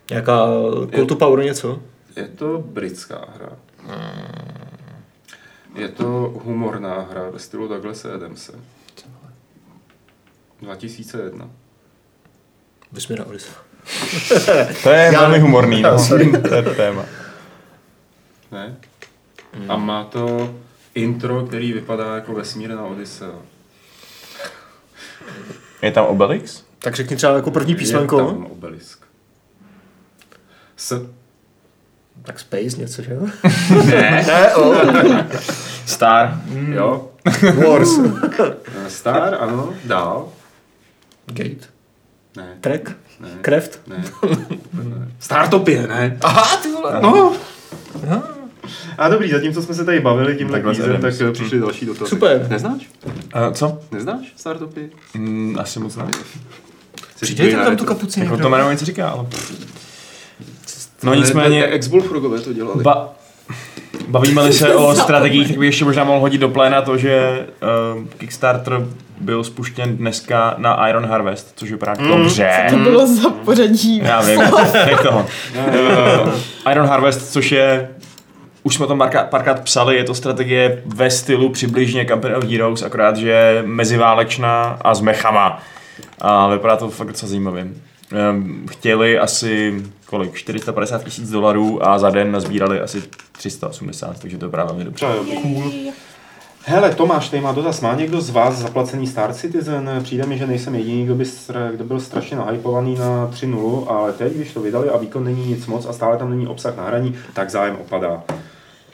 [0.10, 0.48] Nějaká
[0.96, 1.80] Call to Power něco?
[2.16, 3.50] Je to britská hra.
[5.76, 8.54] Je to humorná hra ve stylu Douglasa Adamse.
[10.62, 11.50] 2001.
[12.92, 13.52] Vesmíra Odyssey.
[14.84, 16.00] To je velmi humorný, Já, no.
[16.00, 16.32] sorry.
[16.32, 17.06] to je téma.
[18.52, 18.76] Ne?
[19.68, 20.56] A má to
[20.95, 23.30] intro, který vypadá jako vesmírná Odyssea.
[25.82, 26.64] Je tam Obelix?
[26.80, 28.18] Tak řekni třeba jako první Je písmenko.
[28.18, 29.04] tam obelisk.
[30.78, 31.06] S.
[32.24, 33.28] Tak Space něco, že jo?
[33.86, 34.24] Ne.
[34.28, 34.76] ne, o.
[35.86, 36.41] Star.
[36.74, 37.10] Jo.
[37.68, 37.89] Wars.
[38.39, 39.74] Eh, Star, ano.
[39.86, 40.28] Dál.
[41.26, 41.68] Gate.
[42.38, 42.58] Ne.
[42.62, 42.91] Track.
[43.20, 43.30] Ne.
[43.41, 43.80] Craft.
[43.88, 44.04] Ne.
[45.20, 46.18] Startopie, ne?
[46.22, 47.02] Aha, ty vole.
[47.02, 47.36] No.
[48.97, 52.10] A dobrý, zatímco jsme se tady bavili tímhle Takhle kvízem, tak eh, přišly další dotazy.
[52.10, 52.47] Super.
[52.49, 52.89] Neznáš?
[53.05, 53.80] Uh, co?
[53.91, 54.91] Neznáš Startopii?
[55.14, 56.05] Mm, asi moc ne.
[57.22, 59.26] Přidejte tam tu kapuci Jako to jméno něco říká, ale...
[61.03, 62.84] No nicméně, Ex-Bullfrogové to dělali.
[62.84, 63.10] ba,
[64.07, 67.45] bavíme-li se o strategiích, tak bych ještě možná mohl hodit do pléna to, že
[67.97, 68.86] uh, Kickstarter
[69.22, 72.68] byl spuštěn dneska na Iron Harvest, což vypadá dobře.
[72.70, 73.97] To bylo za pořadí.
[73.97, 74.39] Já vím,
[74.74, 75.28] nech toho.
[76.26, 77.89] Uh, Iron Harvest, což je,
[78.70, 82.82] už jsme to marka- párkrát psali, je to strategie ve stylu přibližně Company of Heroes,
[82.82, 85.63] akorát, že je meziválečná a s mechama.
[86.22, 87.67] A vypadá to fakt docela zajímavě.
[88.32, 94.45] Um, chtěli asi kolik, 450 tisíc dolarů a za den nazbírali asi 380, takže to
[94.45, 95.05] je právě velmi dobře.
[95.41, 95.72] Cool.
[96.63, 97.82] Hele, Tomáš, tady má dotaz.
[97.82, 99.99] Má někdo z vás zaplacený Star Citizen?
[100.03, 101.26] Přijde mi, že nejsem jediný, kdo, by
[101.72, 105.67] kdo byl strašně nahypovaný na 3.0, ale teď, když to vydali a výkon není nic
[105.67, 108.24] moc a stále tam není obsah na hraní, tak zájem opadá.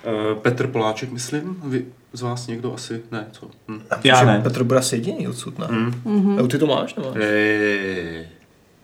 [0.06, 1.58] Uh, Petr Poláček, myslím?
[1.64, 3.02] Vy z vás někdo asi?
[3.12, 3.48] Ne, co?
[3.68, 3.82] Hm.
[4.04, 4.40] Já ne.
[4.44, 5.68] Petr bude asi jediný odsud, ne?
[5.70, 5.94] Hm.
[6.06, 6.48] Mm.
[6.48, 7.14] Ty to máš, nebo?
[7.20, 8.28] Ej.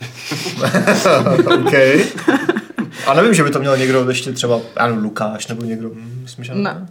[1.46, 1.74] OK.
[3.08, 5.90] A nevím, že by to měl někdo ještě třeba, já nevím, Lukáš nebo někdo.
[5.90, 6.88] Hm, Myslím, že Ne.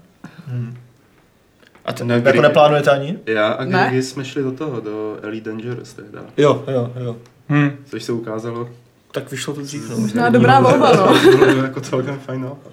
[1.84, 3.18] A to Ne, jako kdy- neplánujete ani?
[3.26, 3.86] Já a Ne.
[3.88, 6.20] Grigi jsme šli do toho, do Elite Dangerous tehda.
[6.36, 7.16] Jo, jo, jo.
[7.48, 7.70] Hm.
[7.84, 8.68] Což se ukázalo.
[9.12, 9.98] Tak vyšlo to dřív, no.
[9.98, 11.14] Možná dobrá volba, no.
[11.36, 12.72] Bylo jako celkem fajn nápad.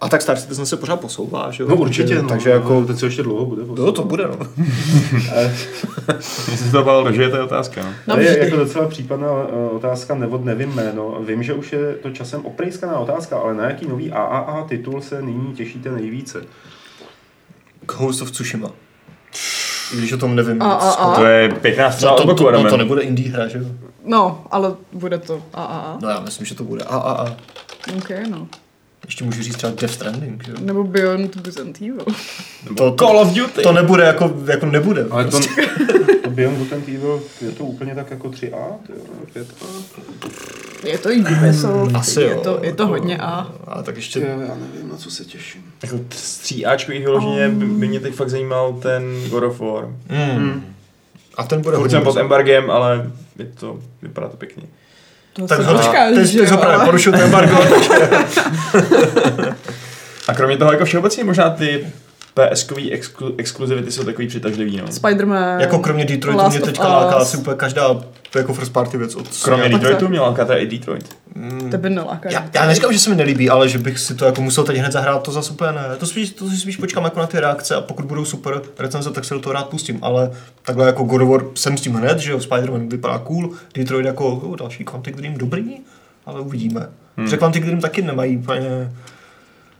[0.00, 1.68] A tak Star Citizen se pořád posouvá, že jo?
[1.68, 2.28] No určitě, no.
[2.28, 3.62] Takže jako, Ten co ještě dlouho bude.
[3.82, 4.38] no to bude, no.
[6.50, 7.82] Jestli se to bavilo to je otázka.
[7.82, 7.92] No.
[8.06, 11.22] No To je jako docela případná eh, otázka, nevod nevím jméno.
[11.26, 15.22] Vím, že už je to časem oprejskaná otázka, ale na jaký nový AAA titul se
[15.22, 16.44] nyní těšíte nejvíce?
[17.86, 18.70] Ghost of Tsushima.
[19.94, 20.62] I když o tom nevím.
[20.62, 21.14] A, a, a.
[21.16, 23.64] To je pěkná střela No, od to, to, no, to nebude indie hra, že jo?
[24.04, 25.98] No, ale bude to a a a.
[26.02, 27.26] No já myslím, že to bude a a a.
[27.98, 28.48] OK, no.
[29.10, 30.56] Ještě můžu říct třeba Death Stranding, že jo?
[30.60, 32.04] Nebo Beyond and Evil.
[32.68, 33.62] To, to, Call of Duty.
[33.62, 35.06] to nebude jako, jako nebude.
[35.10, 35.62] Ale to, prostě.
[36.22, 38.72] to Beyond Good and Evil, je to úplně tak jako 3A?
[38.86, 38.98] Ty jo,
[39.34, 39.66] 5A?
[40.84, 42.40] Je to i Ubisoft, Asi je jo.
[42.40, 43.52] to, je to jako- hodně A.
[43.66, 44.20] A tak ještě...
[44.20, 45.62] Jo, já nevím, na co se těším.
[45.82, 49.86] Jako stříáčkových vyloženě by, by mě teď fakt zajímal ten God of War.
[50.38, 50.64] Mm.
[51.36, 54.62] A ten bude Furt hodně jsem pod embargem, ale je to, vypadá to pěkně.
[55.32, 57.56] To Tak ho- počkáš, jo, jsi právě porušil ten embargo.
[60.28, 61.86] A kromě toho jako všeobecně možná ty
[62.40, 64.84] PS-kový exklu, exkluzivity jsou takový přitažlivý, no.
[64.84, 65.60] Spider-Man.
[65.60, 67.96] jako kromě Detroitu Last mě teďka láká asi úplně každá
[68.34, 69.74] jako first party věc od Kromě Sony.
[69.74, 71.16] Detroitu měl Alcatraz i Detroit.
[71.70, 72.30] Tebe neláká.
[72.32, 74.76] já, já neříkám, že se mi nelíbí, ale že bych si to jako musel teď
[74.76, 75.96] hned zahrát, to zase úplně ne.
[75.98, 79.10] To spíš, to si spíš počkám jako na ty reakce a pokud budou super recenze,
[79.10, 79.98] tak se do toho rád pustím.
[80.02, 80.30] Ale
[80.62, 84.06] takhle jako God of War jsem s tím hned, že jo, Spider-Man vypadá cool, Detroit
[84.06, 85.76] jako oh, další Quantic Dream dobrý,
[86.26, 86.88] ale uvidíme.
[87.16, 87.28] Hmm.
[87.28, 88.90] Že Quantic Dream taky nemají úplně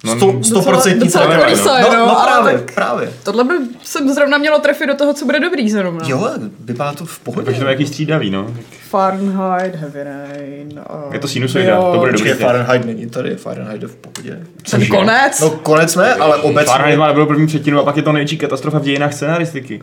[0.04, 1.36] No, sto- Docela, stoprocentní docela celé.
[1.36, 3.12] celé, kolísaje, No, no, no, ale právě, tak právě.
[3.22, 6.00] tohle by se zrovna mělo trefit do toho, co bude dobrý zrovna.
[6.08, 6.30] Jo,
[6.60, 7.44] vypadá to v pohodě.
[7.44, 8.54] Takže to je jaký střídavý, no.
[8.88, 10.80] Fahrenheit, Heavy Rain.
[11.06, 12.30] Uh, Je to sinusoida, to bude dobrý.
[12.32, 14.30] Fahrenheit není tady, Fahrenheit je v pohodě.
[14.70, 14.86] Ten Cože?
[14.86, 15.40] konec.
[15.40, 16.66] No konec ne, ale obecně.
[16.66, 19.82] Fahrenheit má nebyl první třetinu a pak je to největší katastrofa v dějinách scenaristiky.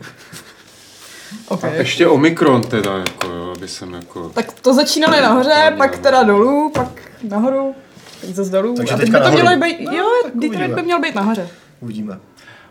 [1.48, 1.76] okay.
[1.76, 4.28] Ještě Omikron teda, jako jo, aby jsem jako...
[4.34, 6.88] Tak to začínali nahoře, pak teda dolů, pak
[7.28, 7.74] nahoru,
[8.20, 8.74] teď zase dolů.
[8.76, 9.56] Takže a teď teďka by to nahoru.
[9.58, 11.48] mělo být, jo, tak Detroit by měl být nahoře.
[11.80, 12.18] Uvidíme.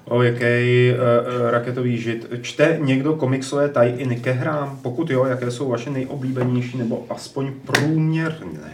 [0.05, 0.45] O jaký
[0.91, 2.27] uh, raketový žid.
[2.41, 4.79] Čte někdo komiksové tie-iny ke hrám?
[4.81, 8.71] Pokud jo, jaké jsou vaše nejoblíbenější nebo aspoň průměrné?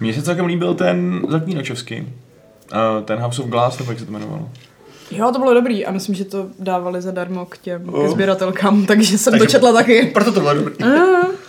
[0.00, 2.00] Mně se celkem líbil ten zaklínačovský.
[2.00, 4.48] Uh, ten House of Glass, nebo jak se to jmenovalo.
[5.10, 8.02] Jo, to bylo dobrý a myslím, že to dávali zadarmo k těm Oh.
[8.04, 10.10] ke sběratelkám, takže jsem Takže- to četla taky.
[10.14, 10.74] Proto to bylo dobrý.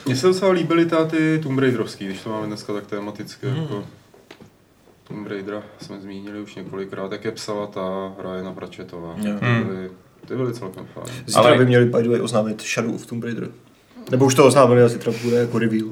[0.05, 3.61] Mně se docela líbily ta ty Tomb Raiderovský, když to máme dneska tak tematicky, Hmm.
[3.61, 3.83] jako
[5.11, 9.13] Tomb Raidera jsme zmínili už několikrát, jak je psala ta Ryana Pratchettová.
[9.21, 9.63] Ty, Hmm.
[9.63, 9.89] byly,
[10.27, 11.05] ty byly celkem fajn.
[11.25, 13.47] Zítra Ale- by měli by the way oznámit Shadow of Tomb Raider.
[14.11, 15.87] Nebo už to oznámili a zítra bude jako reveal.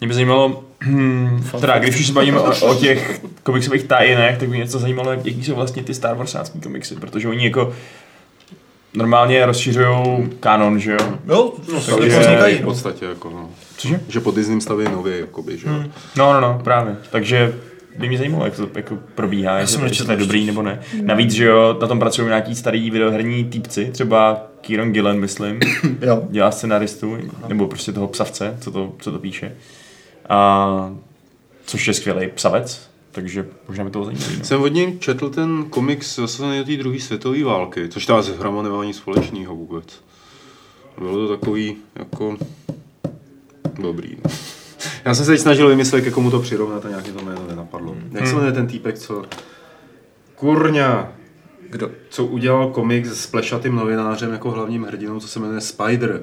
[0.00, 0.64] Mě by zajímalo,
[1.60, 5.12] teda když už se bavíme o, o těch komiksových tajinech, tak by mě něco zajímalo,
[5.12, 7.72] jaký jsou vlastně ty Star Warsácký komiksy, protože oni jako
[8.94, 10.98] normálně rozšiřují kanon, že jo?
[11.28, 12.56] Jo, No, takže vznikají.
[12.58, 13.50] v podstatě jako no.
[13.76, 14.00] Cože?
[14.08, 15.74] Že pod Disneym staví nově, jakoby, že jo.
[16.16, 16.96] No, no, no, právě.
[17.10, 17.54] Takže
[17.98, 20.80] by mě zajímalo, jak to jako probíhá, jestli, jsem jestli to je dobrý nebo ne.
[21.02, 25.60] Navíc, že jo, na tom pracují nějaký starý videoherní týpci, třeba Kieron Gillen, myslím,
[26.00, 26.22] Jo.
[26.30, 27.16] dělá scenaristu,
[27.48, 29.56] nebo prostě toho psavce, co to, co to píše.
[30.28, 30.94] A
[31.66, 34.04] což je skvělý psavec, takže možná by to.
[34.04, 34.12] No.
[34.42, 38.28] Jsem od něj četl ten komiks zase do té druhé světové války, což ta s
[38.28, 39.84] hrama nemá nic společného vůbec.
[40.98, 42.36] Bylo to takový jako
[43.80, 44.16] dobrý.
[44.24, 44.30] No.
[45.04, 47.96] Já jsem se teď snažil vymyslet, k komu to přirovnat a nějaký to jméno nenapadlo.
[48.12, 49.24] Jak se jmenuje ten týpek, co...
[50.34, 51.12] Kurňa,
[51.70, 51.90] Kdo?
[52.10, 56.22] co udělal komiks s plešatým novinářem jako hlavním hrdinou, co se jmenuje Spider.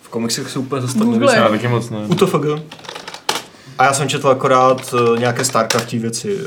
[0.00, 1.34] V komiksech se úplně nevyzná.
[1.34, 1.98] Já taky moc ne.
[1.98, 2.44] UTFG.
[3.78, 6.40] A já jsem četl akorát uh, nějaké Starcraftí věci uh,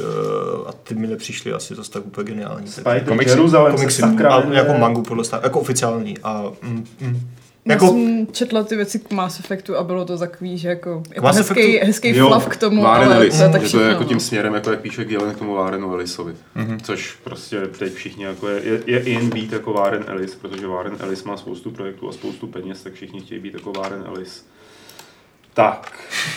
[0.68, 2.68] a ty mi nepřišly asi zase tak úplně geniální.
[2.68, 3.32] Spider Komiksy?
[3.32, 6.18] Jeruzalém Komiksy, se sakra jako mangu podle Star, jako oficiální.
[6.24, 7.30] A, mm, mm.
[7.66, 11.04] Já Jako, jsem četla ty věci k Mass Effectu a bylo to takový, že jako,
[11.10, 11.86] jako Mass hezký, Effectu?
[11.88, 13.38] hezký Jo, flav k tomu, Warren ale Ellis.
[13.38, 13.82] to je tak že to všechno.
[13.86, 14.10] je jako no.
[14.10, 16.34] tím směrem, jako jak píše Gillen k tomu Warrenu Ellisovi.
[16.58, 16.80] Mm-hmm.
[16.84, 20.96] Což prostě teď všichni jako je, je, je in být jako Warren Ellis, protože Warren
[21.00, 24.46] Ellis má spoustu projektů a spoustu peněz, tak všichni chtějí být jako Warren Ellis.
[25.56, 25.92] Tak,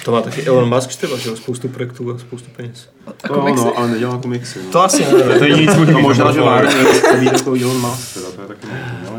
[0.04, 2.88] to má taky Elon Musk že jo, spoustu projektů a spoustu peněz.
[3.06, 3.64] A to komiksy?
[3.64, 4.58] no, ale nedělá komiksy.
[4.64, 4.70] No.
[4.70, 5.10] To asi ne.
[5.38, 5.56] To je No,
[5.86, 6.40] být možná, že.
[6.40, 9.08] Warren Ellis chce být jako Elon Musk, teda, to je taky možný.
[9.08, 9.15] Ale.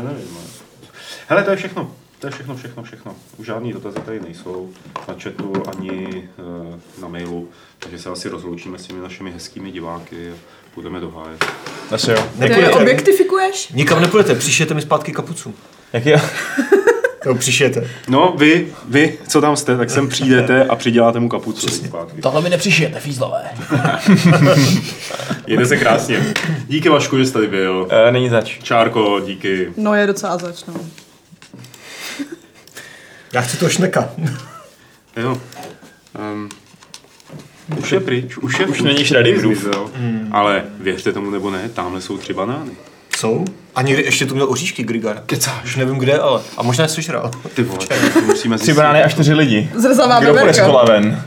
[1.30, 1.90] Hele, to je všechno.
[2.18, 3.14] To je všechno, všechno, všechno.
[3.36, 4.68] Už žádný dotazy tady nejsou
[5.08, 7.48] na chatu ani e, na mailu,
[7.78, 10.34] takže se asi rozloučíme s těmi našimi hezkými diváky a
[10.74, 11.36] půjdeme do háje.
[11.90, 12.26] Asi jo.
[12.36, 13.68] Nepůjdete, objektifikuješ?
[13.68, 15.54] nikam nepůjdete, přišijete mi zpátky kapucu.
[15.92, 16.20] Jak je?
[17.26, 17.90] Jo, přišijete.
[18.08, 22.20] No, vy, vy, co tam jste, tak sem přijdete a přiděláte mu kapucu zpátky.
[22.20, 23.44] Tohle mi nepřišijete, fízlové.
[25.46, 26.34] Jede se krásně.
[26.66, 27.88] Díky Vašku, že jste tady byl.
[27.90, 28.58] E, není zač.
[28.62, 29.72] Čárko, díky.
[29.76, 30.74] No je docela zač, no.
[33.32, 34.08] Já chci to šneka.
[35.16, 35.40] Jo.
[36.32, 36.48] Um,
[37.78, 39.42] už je pryč, už je Už není Shredderův.
[39.58, 39.90] zmizel.
[40.32, 42.70] Ale věřte tomu nebo ne, tamhle jsou tři banány.
[43.16, 43.44] Jsou?
[43.74, 45.22] A někdy ještě tu měl oříšky Grigar.
[45.26, 45.64] Kecáš.
[45.64, 46.40] Už nevím kde, ale.
[46.56, 47.30] A možná je sežral.
[47.54, 49.70] Ty vole, to musíme Tři banány a čtyři lidi.
[49.74, 51.22] Zrzavá Kdo půjde z kola ven?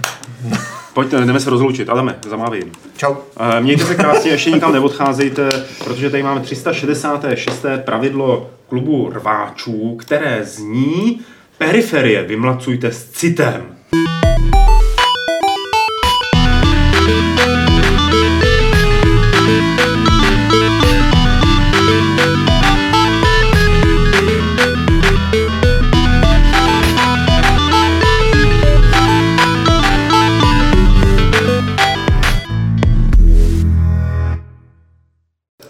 [0.94, 1.90] Pojďte, jdeme se rozloučit.
[1.90, 2.72] Adame, zamávej jim.
[2.98, 3.16] Čau.
[3.58, 5.50] Eh, Mějte se krásně, ještě nikam neodcházejte,
[5.84, 7.66] protože tady máme 366.
[7.86, 11.22] pravidlo klubu rváčů, které zní
[11.62, 13.62] periferie vymlacujte s citem.